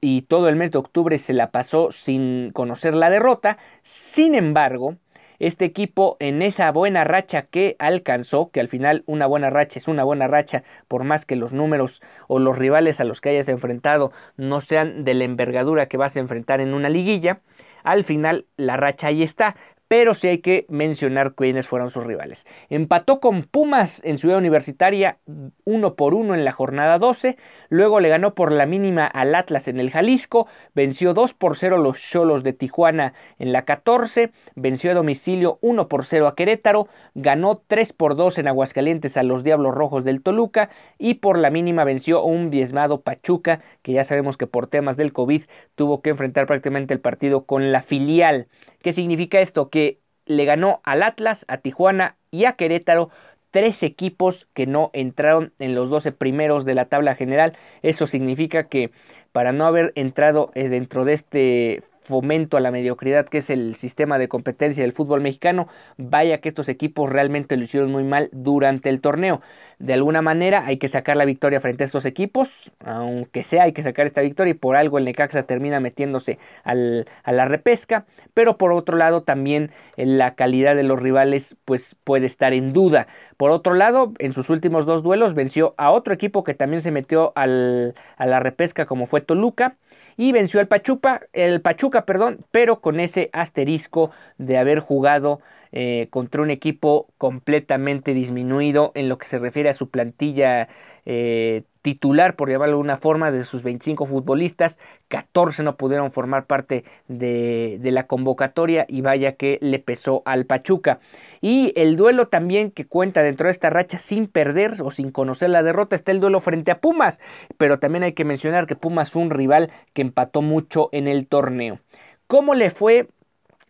y 0.00 0.22
todo 0.22 0.48
el 0.48 0.56
mes 0.56 0.70
de 0.70 0.78
octubre 0.78 1.18
se 1.18 1.32
la 1.32 1.50
pasó 1.50 1.90
sin 1.90 2.50
conocer 2.52 2.94
la 2.94 3.10
derrota. 3.10 3.58
Sin 3.82 4.34
embargo, 4.34 4.96
este 5.40 5.64
equipo 5.64 6.18
en 6.20 6.42
esa 6.42 6.70
buena 6.70 7.02
racha 7.04 7.42
que 7.42 7.74
alcanzó, 7.78 8.50
que 8.50 8.60
al 8.60 8.68
final 8.68 9.04
una 9.06 9.26
buena 9.26 9.48
racha 9.48 9.78
es 9.78 9.88
una 9.88 10.04
buena 10.04 10.28
racha, 10.28 10.64
por 10.86 11.02
más 11.02 11.24
que 11.24 11.34
los 11.34 11.54
números 11.54 12.02
o 12.28 12.38
los 12.38 12.58
rivales 12.58 13.00
a 13.00 13.04
los 13.04 13.22
que 13.22 13.30
hayas 13.30 13.48
enfrentado 13.48 14.12
no 14.36 14.60
sean 14.60 15.04
de 15.04 15.14
la 15.14 15.24
envergadura 15.24 15.86
que 15.86 15.96
vas 15.96 16.16
a 16.16 16.20
enfrentar 16.20 16.60
en 16.60 16.74
una 16.74 16.90
liguilla, 16.90 17.40
al 17.82 18.04
final 18.04 18.44
la 18.56 18.76
racha 18.76 19.08
ahí 19.08 19.22
está 19.22 19.56
pero 19.90 20.14
sí 20.14 20.28
hay 20.28 20.38
que 20.38 20.66
mencionar 20.68 21.34
quiénes 21.34 21.66
fueron 21.66 21.90
sus 21.90 22.04
rivales. 22.04 22.46
Empató 22.68 23.18
con 23.18 23.42
Pumas 23.42 24.00
en 24.04 24.18
Ciudad 24.18 24.38
Universitaria 24.38 25.18
uno 25.64 25.96
por 25.96 26.14
uno 26.14 26.36
en 26.36 26.44
la 26.44 26.52
jornada 26.52 26.96
12, 26.98 27.36
luego 27.70 27.98
le 27.98 28.08
ganó 28.08 28.36
por 28.36 28.52
la 28.52 28.66
mínima 28.66 29.04
al 29.04 29.34
Atlas 29.34 29.66
en 29.66 29.80
el 29.80 29.90
Jalisco, 29.90 30.46
venció 30.76 31.12
2 31.12 31.34
por 31.34 31.56
0 31.56 31.78
los 31.78 32.00
Cholos 32.00 32.44
de 32.44 32.52
Tijuana 32.52 33.14
en 33.40 33.52
la 33.52 33.64
14, 33.64 34.30
venció 34.54 34.92
a 34.92 34.94
domicilio 34.94 35.58
1 35.60 35.88
por 35.88 36.04
0 36.04 36.28
a 36.28 36.36
Querétaro, 36.36 36.86
ganó 37.16 37.56
3 37.56 37.92
por 37.92 38.14
2 38.14 38.38
en 38.38 38.46
Aguascalientes 38.46 39.16
a 39.16 39.24
los 39.24 39.42
Diablos 39.42 39.74
Rojos 39.74 40.04
del 40.04 40.22
Toluca 40.22 40.70
y 40.98 41.14
por 41.14 41.36
la 41.36 41.50
mínima 41.50 41.82
venció 41.82 42.22
un 42.22 42.50
diezmado 42.50 43.00
Pachuca, 43.00 43.60
que 43.82 43.94
ya 43.94 44.04
sabemos 44.04 44.36
que 44.36 44.46
por 44.46 44.68
temas 44.68 44.96
del 44.96 45.12
COVID 45.12 45.42
tuvo 45.74 46.00
que 46.00 46.10
enfrentar 46.10 46.46
prácticamente 46.46 46.94
el 46.94 47.00
partido 47.00 47.44
con 47.44 47.72
la 47.72 47.82
filial. 47.82 48.46
¿Qué 48.82 48.92
significa 48.92 49.40
esto? 49.40 49.68
Que 49.70 49.98
le 50.26 50.44
ganó 50.44 50.80
al 50.84 51.02
Atlas, 51.02 51.44
a 51.48 51.58
Tijuana 51.58 52.16
y 52.30 52.44
a 52.44 52.52
Querétaro 52.52 53.10
tres 53.50 53.82
equipos 53.82 54.46
que 54.54 54.66
no 54.66 54.90
entraron 54.92 55.52
en 55.58 55.74
los 55.74 55.90
12 55.90 56.12
primeros 56.12 56.64
de 56.64 56.74
la 56.74 56.86
tabla 56.86 57.14
general. 57.14 57.56
Eso 57.82 58.06
significa 58.06 58.68
que 58.68 58.90
para 59.32 59.52
no 59.52 59.66
haber 59.66 59.92
entrado 59.96 60.50
eh, 60.54 60.68
dentro 60.68 61.04
de 61.04 61.12
este 61.12 61.82
fomento 62.00 62.56
a 62.56 62.60
la 62.60 62.70
mediocridad 62.70 63.26
que 63.26 63.38
es 63.38 63.50
el 63.50 63.74
sistema 63.74 64.18
de 64.18 64.28
competencia 64.28 64.82
del 64.82 64.92
fútbol 64.92 65.20
mexicano, 65.20 65.68
vaya 65.96 66.40
que 66.40 66.48
estos 66.48 66.68
equipos 66.68 67.10
realmente 67.10 67.56
lo 67.56 67.62
hicieron 67.62 67.90
muy 67.90 68.04
mal 68.04 68.28
durante 68.32 68.88
el 68.88 69.00
torneo. 69.00 69.40
De 69.80 69.94
alguna 69.94 70.20
manera 70.20 70.66
hay 70.66 70.76
que 70.76 70.88
sacar 70.88 71.16
la 71.16 71.24
victoria 71.24 71.58
frente 71.58 71.84
a 71.84 71.86
estos 71.86 72.04
equipos, 72.04 72.70
aunque 72.84 73.42
sea 73.42 73.62
hay 73.62 73.72
que 73.72 73.82
sacar 73.82 74.04
esta 74.04 74.20
victoria 74.20 74.50
y 74.50 74.54
por 74.54 74.76
algo 74.76 74.98
el 74.98 75.06
Necaxa 75.06 75.42
termina 75.44 75.80
metiéndose 75.80 76.38
a 76.64 76.74
la 76.74 77.44
repesca, 77.46 78.04
pero 78.34 78.58
por 78.58 78.72
otro 78.74 78.98
lado 78.98 79.22
también 79.22 79.70
la 79.96 80.34
calidad 80.34 80.76
de 80.76 80.82
los 80.82 81.00
rivales 81.00 81.56
pues 81.64 81.96
puede 82.04 82.26
estar 82.26 82.52
en 82.52 82.74
duda. 82.74 83.06
Por 83.38 83.50
otro 83.52 83.72
lado, 83.72 84.12
en 84.18 84.34
sus 84.34 84.50
últimos 84.50 84.84
dos 84.84 85.02
duelos 85.02 85.32
venció 85.32 85.74
a 85.78 85.92
otro 85.92 86.12
equipo 86.12 86.44
que 86.44 86.52
también 86.52 86.82
se 86.82 86.90
metió 86.90 87.32
a 87.34 87.46
la 87.46 88.40
repesca 88.40 88.84
como 88.84 89.06
fue 89.06 89.22
Toluca 89.22 89.76
y 90.18 90.32
venció 90.32 90.60
al 90.60 90.68
Pachuca, 90.68 91.22
el 91.32 91.62
Pachuca, 91.62 92.04
perdón, 92.04 92.44
pero 92.50 92.82
con 92.82 93.00
ese 93.00 93.30
asterisco 93.32 94.10
de 94.36 94.58
haber 94.58 94.80
jugado 94.80 95.40
eh, 95.72 96.08
contra 96.10 96.42
un 96.42 96.50
equipo 96.50 97.08
completamente 97.18 98.14
disminuido 98.14 98.92
en 98.94 99.08
lo 99.08 99.18
que 99.18 99.26
se 99.26 99.38
refiere 99.38 99.68
a 99.68 99.72
su 99.72 99.88
plantilla 99.88 100.68
eh, 101.06 101.62
titular, 101.82 102.36
por 102.36 102.50
llamarlo 102.50 102.72
de 102.72 102.78
alguna 102.78 102.96
forma, 102.96 103.30
de 103.30 103.44
sus 103.44 103.62
25 103.62 104.04
futbolistas, 104.04 104.78
14 105.08 105.62
no 105.62 105.76
pudieron 105.76 106.10
formar 106.10 106.46
parte 106.46 106.84
de, 107.08 107.78
la 107.82 108.06
convocatoria 108.06 108.84
y 108.88 109.00
vaya 109.00 109.32
que 109.36 109.58
le 109.62 109.78
pesó 109.78 110.22
al 110.26 110.44
Pachuca. 110.44 111.00
Y 111.40 111.72
el 111.76 111.96
duelo 111.96 112.28
también 112.28 112.70
que 112.70 112.86
cuenta 112.86 113.22
dentro 113.22 113.46
de 113.46 113.52
esta 113.52 113.70
racha 113.70 113.98
sin 113.98 114.26
perder 114.26 114.74
o 114.82 114.90
sin 114.90 115.10
conocer 115.10 115.50
la 115.50 115.62
derrota 115.62 115.96
está 115.96 116.12
el 116.12 116.20
duelo 116.20 116.40
frente 116.40 116.70
a 116.70 116.80
Pumas, 116.80 117.20
pero 117.56 117.78
también 117.78 118.02
hay 118.02 118.12
que 118.12 118.24
mencionar 118.24 118.66
que 118.66 118.76
Pumas 118.76 119.10
fue 119.10 119.22
un 119.22 119.30
rival 119.30 119.70
que 119.94 120.02
empató 120.02 120.42
mucho 120.42 120.90
en 120.92 121.08
el 121.08 121.26
torneo. 121.26 121.80
¿Cómo 122.26 122.54
le 122.54 122.70
fue 122.70 123.08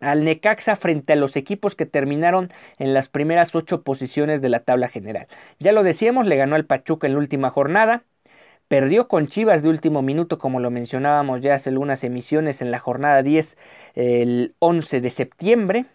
al 0.01 0.25
Necaxa 0.25 0.75
frente 0.75 1.13
a 1.13 1.15
los 1.15 1.35
equipos 1.35 1.75
que 1.75 1.85
terminaron 1.85 2.49
en 2.79 2.93
las 2.93 3.09
primeras 3.09 3.55
ocho 3.55 3.83
posiciones 3.83 4.41
de 4.41 4.49
la 4.49 4.59
tabla 4.61 4.87
general. 4.87 5.27
Ya 5.59 5.71
lo 5.71 5.83
decíamos, 5.83 6.27
le 6.27 6.35
ganó 6.35 6.55
al 6.55 6.65
Pachuca 6.65 7.07
en 7.07 7.13
la 7.13 7.19
última 7.19 7.49
jornada, 7.49 8.03
perdió 8.67 9.07
con 9.07 9.27
Chivas 9.27 9.63
de 9.63 9.69
último 9.69 10.01
minuto, 10.01 10.37
como 10.37 10.59
lo 10.59 10.71
mencionábamos 10.71 11.41
ya 11.41 11.53
hace 11.53 11.69
algunas 11.69 12.03
emisiones 12.03 12.61
en 12.61 12.71
la 12.71 12.79
jornada 12.79 13.23
10 13.23 13.57
el 13.95 14.55
11 14.59 15.01
de 15.01 15.09
septiembre. 15.09 15.85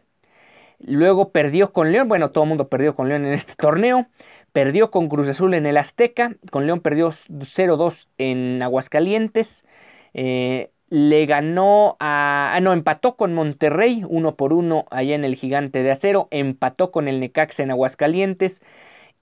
Luego 0.79 1.31
perdió 1.33 1.73
con 1.73 1.91
León, 1.91 2.09
bueno, 2.09 2.31
todo 2.31 2.45
el 2.45 2.49
mundo 2.49 2.69
perdió 2.69 2.95
con 2.95 3.09
León 3.09 3.25
en 3.25 3.33
este 3.33 3.55
torneo. 3.59 4.07
Perdió 4.53 4.91
con 4.91 5.09
Cruz 5.09 5.29
Azul 5.29 5.53
en 5.53 5.67
el 5.67 5.77
Azteca, 5.77 6.35
con 6.51 6.67
León 6.67 6.81
perdió 6.81 7.09
0-2 7.09 8.09
en 8.17 8.63
Aguascalientes. 8.63 9.67
Eh, 10.15 10.71
le 10.89 11.27
ganó 11.27 11.97
a. 12.01 12.53
Ah, 12.55 12.61
no, 12.61 12.73
empató 12.73 13.17
con 13.17 13.35
Monterrey, 13.35 14.05
uno 14.09 14.37
por 14.37 14.53
uno 14.53 14.87
allá 14.91 15.15
en 15.15 15.25
el 15.25 15.35
Gigante 15.35 15.83
de 15.83 15.91
Acero. 15.91 16.29
Empató 16.31 16.91
con 16.91 17.09
el 17.09 17.21
Necaxa 17.21 17.63
en 17.63 17.71
Aguascalientes. 17.71 18.63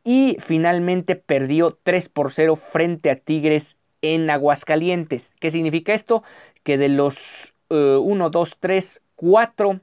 Y 0.05 0.37
finalmente 0.39 1.17
perdió 1.17 1.79
3 1.83 2.11
por 2.11 2.31
0 2.31 2.57
frente 2.57 3.11
a 3.11 3.17
Tigres 3.17 3.79
en 4.03 4.29
Aguascalientes. 4.29 5.33
¿Qué 5.41 5.51
significa 5.51 5.95
esto? 5.95 6.23
Que 6.63 6.77
de 6.77 6.91
los 6.91 7.55
1, 7.71 8.31
2, 8.31 8.57
3, 8.61 9.03
4, 9.17 9.81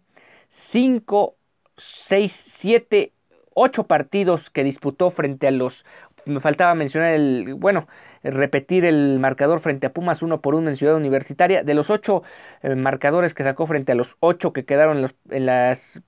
5, 0.48 1.36
6, 1.76 2.32
7, 2.32 3.12
8 3.54 3.88
partidos 3.88 4.50
que 4.52 4.64
disputó 4.64 5.10
frente 5.10 5.48
a 5.48 5.52
los 5.52 5.86
me 6.26 6.40
faltaba 6.40 6.76
mencionar 6.76 7.14
el, 7.14 7.56
bueno, 7.56 7.88
repetir 8.24 8.86
el 8.86 9.20
marcador 9.20 9.60
frente 9.60 9.88
a 9.88 9.94
Pumas 9.94 10.22
uno 10.22 10.42
por 10.42 10.56
uno 10.56 10.70
en 10.70 10.76
Ciudad 10.76 10.96
Universitaria. 10.96 11.64
De 11.64 11.74
los 11.74 11.90
ocho 11.90 12.24
eh, 12.62 12.76
marcadores 12.76 13.34
que 13.34 13.44
sacó 13.44 13.66
frente 13.68 13.92
a 13.92 13.96
los 13.96 14.18
ocho 14.20 14.54
que 14.54 14.66
quedaron 14.66 15.06
en, 15.30 15.46
las, 15.46 16.04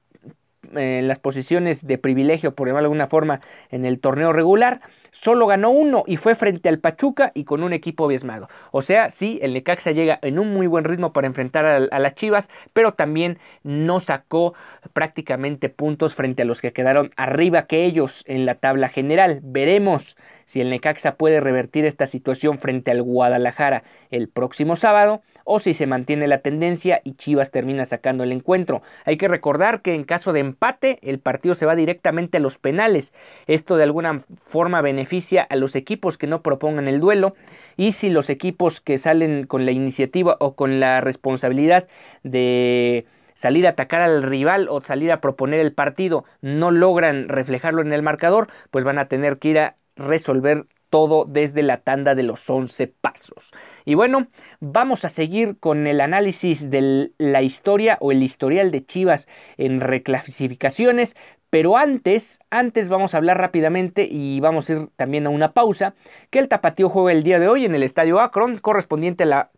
en 0.73 1.07
las 1.07 1.19
posiciones 1.19 1.85
de 1.87 1.97
privilegio, 1.97 2.55
por 2.55 2.67
llamarlo 2.67 2.87
de 2.87 2.93
alguna 2.93 3.07
forma, 3.07 3.41
en 3.69 3.85
el 3.85 3.99
torneo 3.99 4.33
regular, 4.33 4.81
solo 5.13 5.45
ganó 5.45 5.69
uno 5.69 6.03
y 6.07 6.17
fue 6.17 6.35
frente 6.35 6.67
al 6.67 6.79
Pachuca 6.79 7.31
y 7.35 7.45
con 7.45 7.63
un 7.63 7.71
equipo 7.71 8.07
biesmado. 8.07 8.49
O 8.71 8.81
sea, 8.81 9.09
sí, 9.11 9.39
el 9.41 9.53
Necaxa 9.53 9.91
llega 9.91 10.19
en 10.23 10.39
un 10.39 10.51
muy 10.51 10.67
buen 10.67 10.83
ritmo 10.83 11.13
para 11.13 11.27
enfrentar 11.27 11.65
a 11.65 11.99
las 11.99 12.15
Chivas, 12.15 12.49
pero 12.73 12.93
también 12.93 13.37
no 13.61 13.99
sacó 13.99 14.55
prácticamente 14.91 15.69
puntos 15.69 16.15
frente 16.15 16.41
a 16.41 16.45
los 16.45 16.61
que 16.61 16.73
quedaron 16.73 17.11
arriba 17.15 17.67
que 17.67 17.85
ellos 17.85 18.23
en 18.27 18.45
la 18.45 18.55
tabla 18.55 18.89
general. 18.89 19.39
Veremos 19.43 20.17
si 20.45 20.61
el 20.61 20.71
Necaxa 20.71 21.15
puede 21.15 21.39
revertir 21.39 21.85
esta 21.85 22.07
situación 22.07 22.57
frente 22.57 22.91
al 22.91 23.03
Guadalajara 23.03 23.83
el 24.09 24.29
próximo 24.29 24.75
sábado 24.75 25.21
o 25.43 25.59
si 25.59 25.73
se 25.73 25.87
mantiene 25.87 26.27
la 26.27 26.39
tendencia 26.39 27.01
y 27.03 27.13
Chivas 27.15 27.51
termina 27.51 27.85
sacando 27.85 28.23
el 28.23 28.31
encuentro. 28.31 28.81
Hay 29.05 29.17
que 29.17 29.27
recordar 29.27 29.81
que 29.81 29.93
en 29.93 30.03
caso 30.03 30.33
de 30.33 30.39
empate 30.39 30.99
el 31.01 31.19
partido 31.19 31.55
se 31.55 31.65
va 31.65 31.75
directamente 31.75 32.37
a 32.37 32.41
los 32.41 32.57
penales. 32.57 33.13
Esto 33.47 33.77
de 33.77 33.83
alguna 33.83 34.19
forma 34.43 34.81
beneficia 34.81 35.43
a 35.43 35.55
los 35.55 35.75
equipos 35.75 36.17
que 36.17 36.27
no 36.27 36.41
propongan 36.41 36.87
el 36.87 36.99
duelo 36.99 37.35
y 37.77 37.93
si 37.93 38.09
los 38.09 38.29
equipos 38.29 38.81
que 38.81 38.97
salen 38.97 39.45
con 39.45 39.65
la 39.65 39.71
iniciativa 39.71 40.37
o 40.39 40.55
con 40.55 40.79
la 40.79 41.01
responsabilidad 41.01 41.87
de 42.23 43.05
salir 43.33 43.65
a 43.65 43.71
atacar 43.71 44.01
al 44.01 44.23
rival 44.23 44.67
o 44.69 44.81
salir 44.81 45.11
a 45.11 45.21
proponer 45.21 45.59
el 45.59 45.73
partido 45.73 46.25
no 46.41 46.71
logran 46.71 47.29
reflejarlo 47.29 47.81
en 47.81 47.93
el 47.93 48.03
marcador, 48.03 48.47
pues 48.71 48.83
van 48.83 48.99
a 48.99 49.07
tener 49.07 49.37
que 49.39 49.49
ir 49.49 49.59
a 49.59 49.75
resolver 49.95 50.65
todo 50.93 51.25
desde 51.27 51.63
la 51.63 51.77
tanda 51.77 52.13
de 52.13 52.21
los 52.21 52.47
11 52.47 52.85
pasos. 52.85 53.51
Y 53.83 53.95
bueno, 53.95 54.27
vamos 54.59 55.05
a 55.05 55.09
seguir 55.09 55.57
con 55.57 55.87
el 55.87 55.99
análisis 55.99 56.69
de 56.69 57.09
la 57.17 57.41
historia 57.41 57.97
o 57.99 58.11
el 58.11 58.21
historial 58.21 58.69
de 58.69 58.85
Chivas 58.85 59.27
en 59.57 59.79
reclasificaciones, 59.79 61.15
pero 61.49 61.77
antes, 61.77 62.41
antes 62.51 62.89
vamos 62.89 63.15
a 63.15 63.17
hablar 63.17 63.39
rápidamente 63.39 64.07
y 64.07 64.39
vamos 64.39 64.69
a 64.69 64.73
ir 64.73 64.89
también 64.95 65.25
a 65.25 65.31
una 65.31 65.53
pausa, 65.53 65.95
que 66.29 66.37
el 66.37 66.47
Tapatío 66.47 66.89
juega 66.89 67.11
el 67.11 67.23
día 67.23 67.39
de 67.39 67.47
hoy 67.47 67.65
en 67.65 67.73
el 67.73 67.81
Estadio 67.81 68.19
Akron, 68.19 68.59
correspondiente 68.59 69.23
a 69.23 69.25
la 69.25 69.51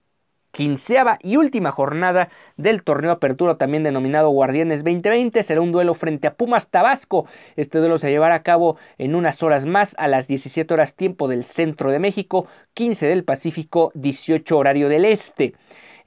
quinceava 0.56 1.20
y 1.22 1.36
última 1.36 1.70
jornada 1.70 2.30
del 2.56 2.82
torneo 2.82 3.12
Apertura, 3.12 3.58
también 3.58 3.84
denominado 3.84 4.30
Guardianes 4.30 4.86
2020. 4.86 5.44
Será 5.44 5.60
un 5.60 5.74
duelo 5.74 5.94
frente 5.94 6.28
a 6.28 6.34
Pumas 6.34 6.70
Tabasco. 6.70 7.26
Este 7.58 7.80
duelo 7.80 7.98
se 7.98 8.10
llevará 8.10 8.36
a 8.36 8.44
cabo 8.44 8.78
en 8.98 9.16
unas 9.16 9.44
horas 9.44 9.66
más, 9.66 9.96
a 10.00 10.08
las 10.08 10.30
17 10.30 10.74
horas 10.74 10.96
tiempo 10.96 11.28
del 11.28 11.44
centro 11.44 11.92
de 11.92 12.00
México, 12.00 12.48
15 12.74 13.06
del 13.06 13.26
Pacífico, 13.26 13.92
18 13.96 14.58
horario 14.58 14.88
del 14.88 15.04
este. 15.04 15.56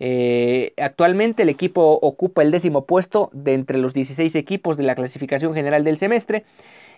Eh, 0.01 0.73
actualmente 0.79 1.43
el 1.43 1.51
equipo 1.51 1.99
ocupa 2.01 2.41
el 2.41 2.51
décimo 2.51 2.87
puesto 2.87 3.29
de 3.35 3.53
entre 3.53 3.77
los 3.77 3.93
16 3.93 4.35
equipos 4.37 4.79
de 4.79 4.85
la 4.85 4.95
clasificación 4.95 5.53
general 5.53 5.85
del 5.85 5.99
semestre 5.99 6.45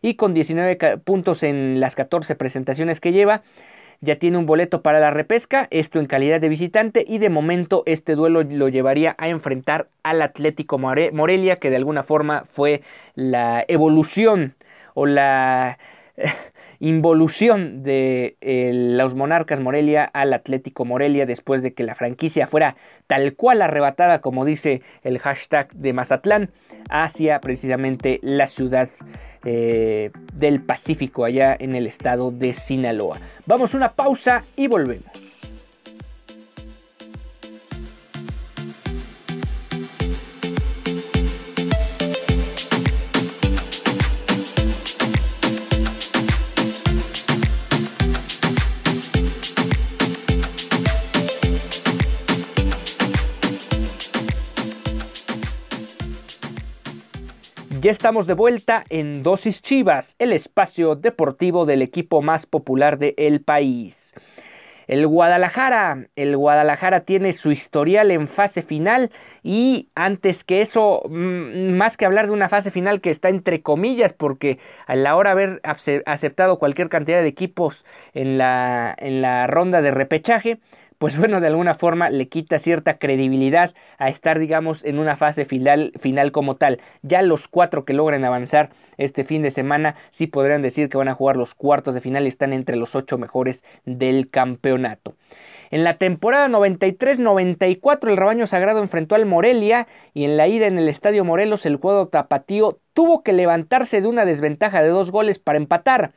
y 0.03 0.15
con 0.15 0.35
19 0.35 0.99
puntos 0.99 1.43
en 1.43 1.81
las 1.81 1.97
14 1.97 2.37
presentaciones 2.37 3.01
que 3.01 3.11
lleva 3.11 3.43
ya 4.01 4.17
tiene 4.17 4.39
un 4.39 4.47
boleto 4.47 4.83
para 4.83 5.01
la 5.01 5.11
repesca, 5.11 5.69
esto 5.71 5.99
en 5.99 6.07
calidad 6.07 6.41
de 6.41 6.49
visitante 6.49 7.05
y 7.07 7.19
de 7.19 7.29
momento 7.29 7.83
este 7.87 8.15
duelo 8.15 8.43
lo 8.43 8.69
llevaría 8.69 9.15
a 9.19 9.29
enfrentar 9.29 9.89
al 10.03 10.23
Atlético 10.23 10.79
Morelia, 10.79 11.57
que 11.57 11.71
de 11.71 11.77
alguna 11.77 12.03
forma 12.03 12.45
fue 12.45 12.83
la 13.15 13.65
evolución 13.69 14.55
o 14.95 15.05
la 15.07 15.79
involución 16.81 17.83
de 17.83 18.37
eh, 18.41 18.71
los 18.73 19.15
Monarcas 19.15 19.61
Morelia 19.61 20.05
al 20.05 20.33
Atlético 20.33 20.87
Morelia 20.87 21.27
después 21.27 21.63
de 21.63 21.75
que 21.75 21.85
la 21.85 21.95
franquicia 21.95 22.47
fuera 22.47 22.77
tal 23.07 23.35
cual 23.35 23.61
arrebatada, 23.61 24.23
como 24.23 24.47
dice 24.47 24.81
el 25.03 25.19
hashtag 25.19 25.73
de 25.75 25.93
Mazatlán, 25.93 26.51
hacia 26.89 27.41
precisamente 27.41 28.19
la 28.23 28.47
ciudad 28.47 28.89
eh, 29.45 30.11
del 30.35 30.63
Pacífico, 30.63 31.25
allá 31.25 31.57
en 31.59 31.75
el 31.75 31.87
estado 31.87 32.31
de 32.31 32.53
Sinaloa. 32.53 33.19
Vamos 33.47 33.75
a 33.75 33.77
una 33.77 33.93
pausa 33.93 34.45
y 34.57 34.69
volvemos. 34.69 35.50
Ya 57.81 57.91
estamos 57.91 58.27
de 58.27 58.35
vuelta 58.35 58.85
en 58.91 59.23
Dosis 59.23 59.63
Chivas, 59.63 60.15
el 60.19 60.33
espacio 60.33 60.97
deportivo 60.97 61.65
del 61.65 61.81
equipo 61.81 62.21
más 62.21 62.45
popular 62.45 62.99
del 62.99 63.41
país. 63.41 64.15
El 64.87 65.07
Guadalajara, 65.07 66.09
el 66.15 66.37
Guadalajara 66.37 67.07
tiene 67.07 67.33
su 67.33 67.51
historial 67.51 68.11
en 68.11 68.29
fase 68.29 68.61
final 68.61 69.11
y 69.43 69.89
antes 69.95 70.45
que 70.45 70.61
eso, 70.61 71.01
mm, 71.09 71.73
más 71.73 71.97
que 71.97 72.05
hablar 72.05 72.27
de 72.27 72.35
una 72.35 72.51
fase 72.51 72.71
final 72.71 73.01
que 73.01 73.09
está 73.09 73.31
entre 73.31 73.63
comillas, 73.63 74.13
porque 74.13 74.59
a 74.87 74.95
la 74.95 75.17
hora 75.17 75.35
de 75.35 75.45
haber 75.45 75.63
aceptado 76.05 76.59
cualquier 76.59 76.91
cantidad 76.91 77.23
de 77.23 77.29
equipos 77.29 77.87
en 78.13 78.37
la, 78.37 78.95
en 78.99 79.23
la 79.23 79.47
ronda 79.47 79.81
de 79.81 79.91
repechaje, 79.91 80.61
pues 81.01 81.17
bueno, 81.17 81.41
de 81.41 81.47
alguna 81.47 81.73
forma 81.73 82.11
le 82.11 82.29
quita 82.29 82.59
cierta 82.59 82.99
credibilidad 82.99 83.73
a 83.97 84.11
estar, 84.11 84.39
digamos, 84.39 84.85
en 84.85 84.99
una 84.99 85.17
fase 85.17 85.47
final, 85.47 85.95
final 85.99 86.31
como 86.31 86.57
tal. 86.57 86.79
Ya 87.01 87.23
los 87.23 87.49
cuatro 87.49 87.87
que 87.87 87.95
logren 87.95 88.23
avanzar 88.27 88.69
este 88.99 89.25
fin 89.25 89.41
de 89.41 89.51
semana 89.51 89.95
sí 90.11 90.27
podrían 90.27 90.61
decir 90.61 90.91
que 90.91 90.99
van 90.99 91.09
a 91.09 91.15
jugar 91.15 91.39
los 91.39 91.55
cuartos 91.55 91.95
de 91.95 92.03
final 92.03 92.25
y 92.25 92.29
están 92.29 92.53
entre 92.53 92.77
los 92.77 92.95
ocho 92.95 93.17
mejores 93.17 93.65
del 93.87 94.29
campeonato. 94.29 95.15
En 95.71 95.85
la 95.85 95.97
temporada 95.97 96.49
93-94 96.49 98.09
el 98.11 98.19
rebaño 98.19 98.47
sagrado 98.47 98.83
enfrentó 98.83 99.15
al 99.15 99.25
Morelia 99.25 99.89
y 100.13 100.25
en 100.25 100.37
la 100.37 100.49
ida 100.49 100.67
en 100.67 100.77
el 100.77 100.89
Estadio 100.89 101.25
Morelos 101.25 101.65
el 101.65 101.79
cuadro 101.79 102.09
tapatío 102.09 102.79
tuvo 102.93 103.23
que 103.23 103.33
levantarse 103.33 104.03
de 104.03 104.09
una 104.09 104.27
desventaja 104.27 104.83
de 104.83 104.89
dos 104.89 105.11
goles 105.11 105.39
para 105.39 105.57
empatar. 105.57 106.13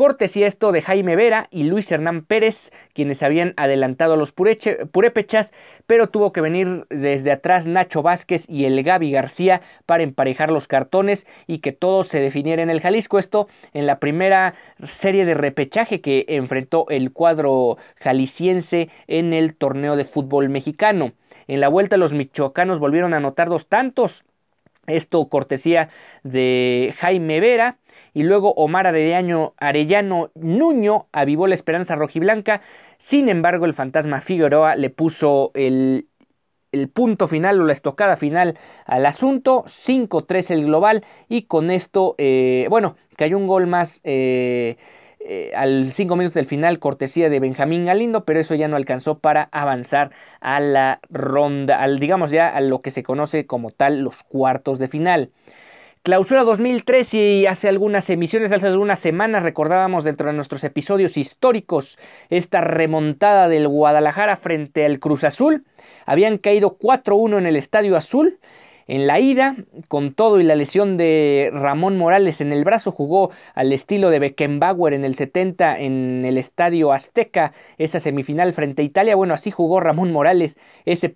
Cortesía 0.00 0.46
esto 0.46 0.72
de 0.72 0.80
Jaime 0.80 1.14
Vera 1.14 1.48
y 1.50 1.64
Luis 1.64 1.92
Hernán 1.92 2.24
Pérez, 2.24 2.70
quienes 2.94 3.22
habían 3.22 3.52
adelantado 3.58 4.14
a 4.14 4.16
los 4.16 4.32
purépechas, 4.32 5.52
pero 5.86 6.08
tuvo 6.08 6.32
que 6.32 6.40
venir 6.40 6.86
desde 6.88 7.30
atrás 7.30 7.66
Nacho 7.66 8.00
Vázquez 8.00 8.48
y 8.48 8.64
el 8.64 8.82
Gaby 8.82 9.10
García 9.10 9.60
para 9.84 10.02
emparejar 10.02 10.50
los 10.50 10.68
cartones 10.68 11.26
y 11.46 11.58
que 11.58 11.72
todo 11.72 12.02
se 12.02 12.18
definiera 12.18 12.62
en 12.62 12.70
el 12.70 12.80
Jalisco. 12.80 13.18
Esto 13.18 13.46
en 13.74 13.84
la 13.84 13.98
primera 13.98 14.54
serie 14.84 15.26
de 15.26 15.34
repechaje 15.34 16.00
que 16.00 16.24
enfrentó 16.28 16.86
el 16.88 17.12
cuadro 17.12 17.76
jalisciense 17.96 18.88
en 19.06 19.34
el 19.34 19.54
torneo 19.54 19.96
de 19.96 20.04
fútbol 20.04 20.48
mexicano. 20.48 21.12
En 21.46 21.60
la 21.60 21.68
vuelta 21.68 21.98
los 21.98 22.14
michoacanos 22.14 22.80
volvieron 22.80 23.12
a 23.12 23.18
anotar 23.18 23.50
dos 23.50 23.66
tantos. 23.66 24.24
Esto 24.92 25.28
cortesía 25.28 25.88
de 26.22 26.94
Jaime 26.98 27.40
Vera 27.40 27.78
y 28.14 28.22
luego 28.22 28.52
Omar 28.54 28.86
Arellano, 28.86 29.54
Arellano 29.58 30.30
Nuño 30.34 31.06
avivó 31.12 31.46
la 31.46 31.54
esperanza 31.54 31.96
rojiblanca. 31.96 32.60
Sin 32.98 33.28
embargo, 33.28 33.66
el 33.66 33.74
fantasma 33.74 34.20
Figueroa 34.20 34.76
le 34.76 34.90
puso 34.90 35.52
el, 35.54 36.06
punto 36.92 37.26
final 37.26 37.60
o 37.60 37.64
la 37.64 37.72
estocada 37.72 38.16
final 38.16 38.58
al 38.86 39.06
asunto. 39.06 39.64
5-3 39.66 40.50
el 40.50 40.66
global 40.66 41.04
y 41.28 41.42
con 41.42 41.70
esto, 41.70 42.14
eh, 42.18 42.66
bueno, 42.70 42.96
cayó 43.16 43.38
un 43.38 43.46
gol 43.46 43.66
más. 43.66 44.00
Eh, 44.04 44.76
eh, 45.20 45.52
al 45.54 45.90
5 45.90 46.16
minutos 46.16 46.34
del 46.34 46.46
final, 46.46 46.78
cortesía 46.78 47.28
de 47.28 47.40
Benjamín 47.40 47.84
Galindo, 47.84 48.24
pero 48.24 48.40
eso 48.40 48.54
ya 48.54 48.68
no 48.68 48.76
alcanzó 48.76 49.18
para 49.18 49.48
avanzar 49.52 50.10
a 50.40 50.60
la 50.60 51.00
ronda, 51.10 51.80
al, 51.80 51.98
digamos 51.98 52.30
ya 52.30 52.48
a 52.48 52.60
lo 52.60 52.80
que 52.80 52.90
se 52.90 53.02
conoce 53.02 53.46
como 53.46 53.70
tal 53.70 54.00
los 54.00 54.22
cuartos 54.22 54.78
de 54.78 54.88
final. 54.88 55.30
Clausura 56.02 56.44
2003 56.44 57.12
y 57.12 57.46
hace 57.46 57.68
algunas 57.68 58.08
emisiones, 58.08 58.52
hace 58.52 58.68
algunas 58.68 58.98
semanas 58.98 59.42
recordábamos 59.42 60.02
dentro 60.02 60.28
de 60.28 60.32
nuestros 60.32 60.64
episodios 60.64 61.18
históricos 61.18 61.98
esta 62.30 62.62
remontada 62.62 63.48
del 63.48 63.68
Guadalajara 63.68 64.36
frente 64.36 64.86
al 64.86 64.98
Cruz 64.98 65.24
Azul. 65.24 65.66
Habían 66.06 66.38
caído 66.38 66.78
4-1 66.78 67.36
en 67.36 67.46
el 67.46 67.56
Estadio 67.56 67.98
Azul. 67.98 68.38
En 68.90 69.06
la 69.06 69.20
ida, 69.20 69.54
con 69.86 70.14
todo 70.14 70.40
y 70.40 70.42
la 70.42 70.56
lesión 70.56 70.96
de 70.96 71.50
Ramón 71.52 71.96
Morales 71.96 72.40
en 72.40 72.52
el 72.52 72.64
brazo, 72.64 72.90
jugó 72.90 73.30
al 73.54 73.72
estilo 73.72 74.10
de 74.10 74.18
Beckenbauer 74.18 74.94
en 74.94 75.04
el 75.04 75.14
70 75.14 75.78
en 75.78 76.24
el 76.24 76.36
Estadio 76.36 76.92
Azteca, 76.92 77.52
esa 77.78 78.00
semifinal 78.00 78.52
frente 78.52 78.82
a 78.82 78.84
Italia. 78.84 79.14
Bueno, 79.14 79.32
así 79.32 79.52
jugó 79.52 79.78
Ramón 79.78 80.10
Morales 80.10 80.58
ese, 80.86 81.08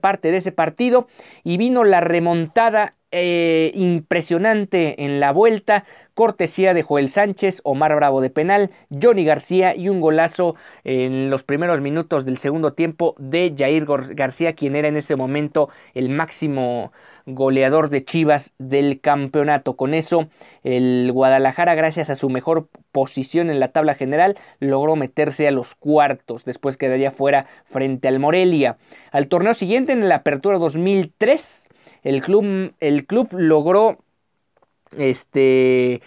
parte 0.00 0.30
de 0.30 0.38
ese 0.38 0.50
partido 0.50 1.08
y 1.44 1.58
vino 1.58 1.84
la 1.84 2.00
remontada 2.00 2.96
eh, 3.12 3.72
impresionante 3.74 5.04
en 5.04 5.18
la 5.20 5.32
vuelta, 5.32 5.84
cortesía 6.14 6.74
de 6.74 6.82
Joel 6.82 7.08
Sánchez, 7.08 7.60
Omar 7.64 7.94
Bravo 7.96 8.20
de 8.20 8.30
penal, 8.30 8.70
Johnny 8.90 9.24
García 9.24 9.74
y 9.74 9.88
un 9.88 10.00
golazo 10.00 10.54
en 10.84 11.30
los 11.30 11.42
primeros 11.42 11.80
minutos 11.80 12.24
del 12.24 12.38
segundo 12.38 12.72
tiempo 12.72 13.14
de 13.18 13.54
Jair 13.56 13.86
García, 13.86 14.54
quien 14.54 14.76
era 14.76 14.88
en 14.88 14.96
ese 14.96 15.16
momento 15.16 15.70
el 15.94 16.08
máximo 16.08 16.92
goleador 17.26 17.88
de 17.88 18.04
Chivas 18.04 18.54
del 18.58 19.00
campeonato. 19.00 19.76
Con 19.76 19.94
eso, 19.94 20.28
el 20.62 21.10
Guadalajara, 21.12 21.74
gracias 21.74 22.10
a 22.10 22.14
su 22.14 22.28
mejor 22.28 22.68
posición 22.92 23.50
en 23.50 23.60
la 23.60 23.68
tabla 23.68 23.94
general, 23.94 24.36
logró 24.58 24.96
meterse 24.96 25.48
a 25.48 25.50
los 25.50 25.74
cuartos, 25.74 26.44
después 26.44 26.76
quedaría 26.76 27.10
fuera 27.10 27.46
frente 27.64 28.08
al 28.08 28.18
Morelia. 28.18 28.78
Al 29.10 29.28
torneo 29.28 29.54
siguiente, 29.54 29.92
en 29.92 30.08
la 30.08 30.16
apertura 30.16 30.58
2003, 30.58 31.68
el 32.02 32.22
club, 32.22 32.74
el 32.80 33.06
club 33.06 33.28
logró 33.32 33.98
este 34.96 36.00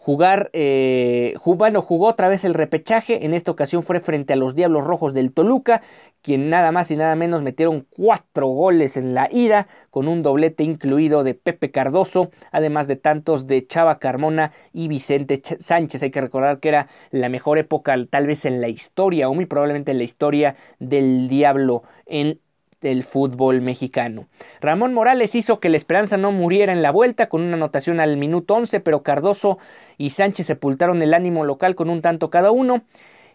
jugar, 0.00 0.48
eh, 0.54 1.34
bueno, 1.44 1.82
jugó 1.82 2.08
otra 2.08 2.28
vez 2.28 2.46
el 2.46 2.54
repechaje, 2.54 3.26
en 3.26 3.34
esta 3.34 3.50
ocasión 3.50 3.82
fue 3.82 4.00
frente 4.00 4.32
a 4.32 4.36
los 4.36 4.54
Diablos 4.54 4.86
Rojos 4.86 5.12
del 5.12 5.30
Toluca, 5.30 5.82
quien 6.22 6.48
nada 6.48 6.72
más 6.72 6.90
y 6.90 6.96
nada 6.96 7.14
menos 7.16 7.42
metieron 7.42 7.86
cuatro 7.90 8.46
goles 8.46 8.96
en 8.96 9.12
la 9.12 9.28
ida, 9.30 9.68
con 9.90 10.08
un 10.08 10.22
doblete 10.22 10.64
incluido 10.64 11.22
de 11.22 11.34
Pepe 11.34 11.70
Cardoso, 11.70 12.30
además 12.50 12.88
de 12.88 12.96
tantos 12.96 13.46
de 13.46 13.66
Chava 13.66 13.98
Carmona 13.98 14.52
y 14.72 14.88
Vicente 14.88 15.42
Sánchez. 15.58 16.02
Hay 16.02 16.10
que 16.10 16.22
recordar 16.22 16.60
que 16.60 16.70
era 16.70 16.88
la 17.10 17.28
mejor 17.28 17.58
época 17.58 17.94
tal 18.08 18.26
vez 18.26 18.46
en 18.46 18.62
la 18.62 18.68
historia, 18.68 19.28
o 19.28 19.34
muy 19.34 19.44
probablemente 19.44 19.90
en 19.90 19.98
la 19.98 20.04
historia 20.04 20.56
del 20.78 21.28
Diablo 21.28 21.82
en 22.06 22.40
del 22.80 23.02
fútbol 23.02 23.60
mexicano. 23.60 24.26
Ramón 24.60 24.94
Morales 24.94 25.34
hizo 25.34 25.60
que 25.60 25.68
la 25.68 25.76
esperanza 25.76 26.16
no 26.16 26.32
muriera 26.32 26.72
en 26.72 26.82
la 26.82 26.90
vuelta 26.90 27.28
con 27.28 27.42
una 27.42 27.54
anotación 27.54 28.00
al 28.00 28.16
minuto 28.16 28.54
11, 28.54 28.80
pero 28.80 29.02
Cardoso 29.02 29.58
y 29.98 30.10
Sánchez 30.10 30.46
sepultaron 30.46 31.02
el 31.02 31.14
ánimo 31.14 31.44
local 31.44 31.74
con 31.74 31.90
un 31.90 32.02
tanto 32.02 32.30
cada 32.30 32.50
uno 32.50 32.82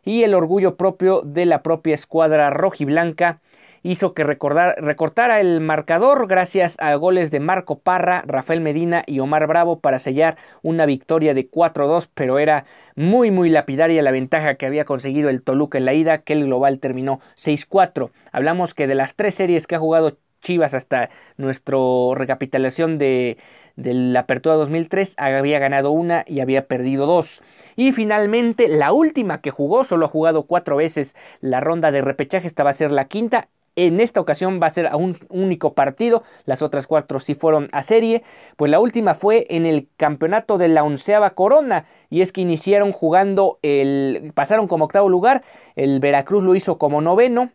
y 0.03 0.23
el 0.23 0.33
orgullo 0.33 0.75
propio 0.75 1.21
de 1.21 1.45
la 1.45 1.63
propia 1.63 1.95
escuadra 1.95 2.49
rojiblanca 2.49 3.41
hizo 3.85 4.15
que 4.15 4.23
recortara 4.23 5.39
el 5.39 5.61
marcador 5.61 6.27
gracias 6.27 6.75
a 6.79 6.95
goles 6.95 7.29
de 7.29 7.39
Marco 7.39 7.77
Parra, 7.77 8.23
Rafael 8.25 8.59
Medina 8.59 9.03
y 9.05 9.19
Omar 9.19 9.45
Bravo 9.45 9.79
para 9.79 9.99
sellar 9.99 10.37
una 10.63 10.87
victoria 10.87 11.35
de 11.35 11.47
4-2, 11.47 12.09
pero 12.15 12.39
era 12.39 12.65
muy 12.95 13.29
muy 13.29 13.49
lapidaria 13.49 14.01
la 14.01 14.09
ventaja 14.09 14.55
que 14.55 14.65
había 14.65 14.85
conseguido 14.85 15.29
el 15.29 15.43
Toluca 15.43 15.77
en 15.77 15.85
la 15.85 15.93
ida, 15.93 16.17
que 16.17 16.33
el 16.33 16.45
global 16.45 16.79
terminó 16.79 17.19
6-4. 17.37 18.09
Hablamos 18.35 18.73
que 18.73 18.85
de 18.85 18.95
las 18.95 19.15
tres 19.15 19.35
series 19.35 19.65
que 19.65 19.75
ha 19.75 19.79
jugado 19.79 20.17
Chivas 20.41 20.73
hasta 20.73 21.09
nuestra 21.37 21.77
recapitulación 22.15 22.97
de, 22.97 23.37
la 23.77 24.19
apertura 24.19 24.55
2003 24.55 25.15
había 25.17 25.57
ganado 25.57 25.91
una 25.91 26.25
y 26.27 26.41
había 26.41 26.67
perdido 26.67 27.05
dos. 27.05 27.41
Y 27.77 27.93
finalmente 27.93 28.67
la 28.67 28.91
última 28.91 29.39
que 29.39 29.51
jugó, 29.51 29.85
solo 29.85 30.07
ha 30.07 30.09
jugado 30.09 30.43
cuatro 30.43 30.75
veces 30.75 31.15
la 31.39 31.61
ronda 31.61 31.93
de 31.93 32.01
repechaje, 32.01 32.45
esta 32.45 32.65
va 32.65 32.71
a 32.71 32.73
ser 32.73 32.91
la 32.91 33.05
quinta 33.05 33.47
en 33.77 34.01
esta 34.01 34.19
ocasión 34.19 34.59
va 34.61 34.67
a 34.67 34.71
ser 34.71 34.87
a 34.87 34.97
un 34.97 35.15
único 35.29 35.73
partido, 35.73 36.23
las 36.45 36.61
otras 36.61 36.87
cuatro 36.87 37.19
sí 37.19 37.35
fueron 37.35 37.69
a 37.71 37.81
serie, 37.81 38.23
pues 38.57 38.69
la 38.71 38.79
última 38.79 39.13
fue 39.13 39.47
en 39.49 39.65
el 39.65 39.87
campeonato 39.97 40.57
de 40.57 40.69
la 40.69 40.83
onceava 40.83 41.31
corona, 41.31 41.85
y 42.09 42.21
es 42.21 42.31
que 42.31 42.41
iniciaron 42.41 42.91
jugando 42.91 43.59
el, 43.61 44.31
pasaron 44.33 44.67
como 44.67 44.85
octavo 44.85 45.09
lugar, 45.09 45.43
el 45.75 45.99
Veracruz 45.99 46.43
lo 46.43 46.55
hizo 46.55 46.77
como 46.77 47.01
noveno, 47.01 47.51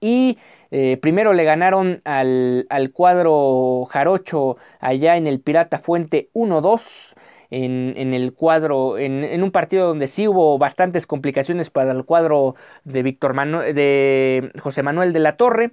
y 0.00 0.38
eh, 0.70 0.98
primero 1.00 1.32
le 1.32 1.44
ganaron 1.44 2.00
al, 2.04 2.66
al 2.70 2.90
cuadro 2.92 3.84
jarocho 3.84 4.56
allá 4.80 5.16
en 5.16 5.26
el 5.26 5.40
Pirata 5.40 5.78
Fuente 5.78 6.30
1-2, 6.34 7.14
en, 7.50 8.14
el 8.14 8.32
cuadro, 8.32 8.98
en, 8.98 9.42
un 9.42 9.50
partido 9.50 9.88
donde 9.88 10.06
sí 10.06 10.26
hubo 10.28 10.58
bastantes 10.58 11.06
complicaciones 11.06 11.70
para 11.70 11.92
el 11.92 12.04
cuadro 12.04 12.54
de, 12.84 13.02
Víctor 13.02 13.34
de 13.74 14.50
José 14.58 14.82
Manuel 14.82 15.12
de 15.12 15.20
la 15.20 15.36
Torre. 15.36 15.72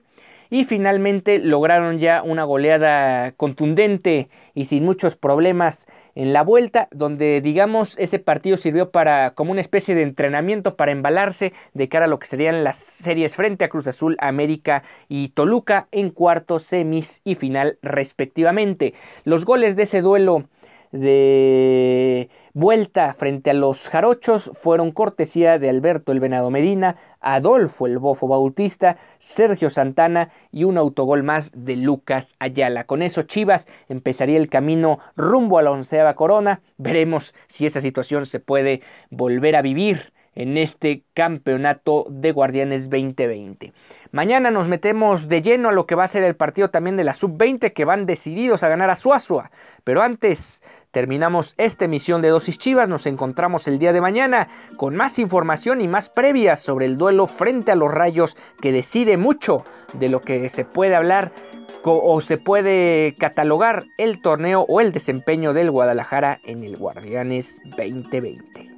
Y 0.53 0.65
finalmente 0.65 1.39
lograron 1.39 1.97
ya 1.97 2.21
una 2.21 2.43
goleada 2.43 3.31
contundente 3.31 4.29
y 4.53 4.65
sin 4.65 4.85
muchos 4.85 5.15
problemas 5.15 5.87
en 6.13 6.31
la 6.31 6.43
vuelta, 6.43 6.89
donde 6.91 7.41
digamos 7.41 7.97
ese 7.97 8.19
partido 8.19 8.57
sirvió 8.57 8.91
para 8.91 9.31
como 9.31 9.51
una 9.51 9.61
especie 9.61 9.95
de 9.95 10.03
entrenamiento 10.03 10.75
para 10.75 10.91
embalarse 10.91 11.53
de 11.73 11.89
cara 11.89 12.05
a 12.05 12.07
lo 12.07 12.19
que 12.19 12.27
serían 12.27 12.63
las 12.63 12.75
series 12.75 13.35
frente 13.35 13.65
a 13.65 13.69
Cruz 13.69 13.87
Azul, 13.87 14.15
América 14.19 14.83
y 15.09 15.29
Toluca 15.29 15.87
en 15.91 16.11
cuartos, 16.11 16.61
semis 16.61 17.21
y 17.23 17.33
final 17.33 17.79
respectivamente. 17.81 18.93
Los 19.23 19.45
goles 19.45 19.75
de 19.75 19.81
ese 19.81 20.03
duelo 20.03 20.43
de 20.93 22.29
vuelta 22.53 23.13
frente 23.15 23.49
a 23.49 23.53
los 23.55 23.89
jarochos 23.89 24.51
fueron 24.53 24.91
cortesía 24.91 25.57
de 25.57 25.69
Alberto 25.69 26.11
el 26.11 26.19
Venado 26.19 26.51
Medina, 26.51 26.95
Adolfo 27.19 27.87
el 27.87 27.97
Bofo 27.97 28.27
Bautista, 28.27 28.97
Sergio 29.17 29.71
Santana 29.71 30.29
y 30.51 30.65
un 30.65 30.77
autogol 30.77 31.23
más 31.23 31.51
de 31.55 31.75
Lucas 31.75 32.35
Ayala. 32.39 32.85
Con 32.85 33.01
eso 33.01 33.23
Chivas 33.23 33.67
empezaría 33.89 34.37
el 34.37 34.49
camino 34.49 34.99
rumbo 35.17 35.57
a 35.57 35.63
la 35.63 35.71
onceava 35.71 36.13
corona. 36.13 36.61
Veremos 36.77 37.33
si 37.47 37.65
esa 37.65 37.81
situación 37.81 38.27
se 38.27 38.39
puede 38.39 38.81
volver 39.09 39.55
a 39.55 39.63
vivir 39.63 40.13
en 40.35 40.57
este 40.57 41.03
campeonato 41.13 42.05
de 42.09 42.31
Guardianes 42.31 42.89
2020. 42.89 43.73
Mañana 44.11 44.51
nos 44.51 44.67
metemos 44.67 45.27
de 45.27 45.41
lleno 45.41 45.69
a 45.69 45.73
lo 45.73 45.85
que 45.85 45.95
va 45.95 46.03
a 46.03 46.07
ser 46.07 46.23
el 46.23 46.35
partido 46.35 46.69
también 46.69 46.97
de 46.97 47.03
la 47.03 47.13
sub-20 47.13 47.73
que 47.73 47.85
van 47.85 48.05
decididos 48.05 48.63
a 48.63 48.69
ganar 48.69 48.89
a 48.89 48.95
Suazua. 48.95 49.51
Pero 49.83 50.01
antes 50.01 50.63
terminamos 50.91 51.55
esta 51.57 51.85
emisión 51.85 52.21
de 52.21 52.29
Dosis 52.29 52.57
Chivas, 52.57 52.89
nos 52.89 53.05
encontramos 53.05 53.67
el 53.67 53.79
día 53.79 53.93
de 53.93 54.01
mañana 54.01 54.47
con 54.77 54.95
más 54.95 55.19
información 55.19 55.81
y 55.81 55.87
más 55.87 56.09
previas 56.09 56.59
sobre 56.59 56.85
el 56.85 56.97
duelo 56.97 57.27
frente 57.27 57.71
a 57.71 57.75
los 57.75 57.91
Rayos 57.91 58.37
que 58.61 58.71
decide 58.71 59.17
mucho 59.17 59.63
de 59.93 60.09
lo 60.09 60.21
que 60.21 60.49
se 60.49 60.65
puede 60.65 60.95
hablar 60.95 61.31
o 61.83 62.21
se 62.21 62.37
puede 62.37 63.15
catalogar 63.19 63.85
el 63.97 64.21
torneo 64.21 64.65
o 64.67 64.79
el 64.79 64.93
desempeño 64.93 65.53
del 65.53 65.69
Guadalajara 65.69 66.39
en 66.45 66.63
el 66.63 66.77
Guardianes 66.77 67.59
2020. 67.77 68.72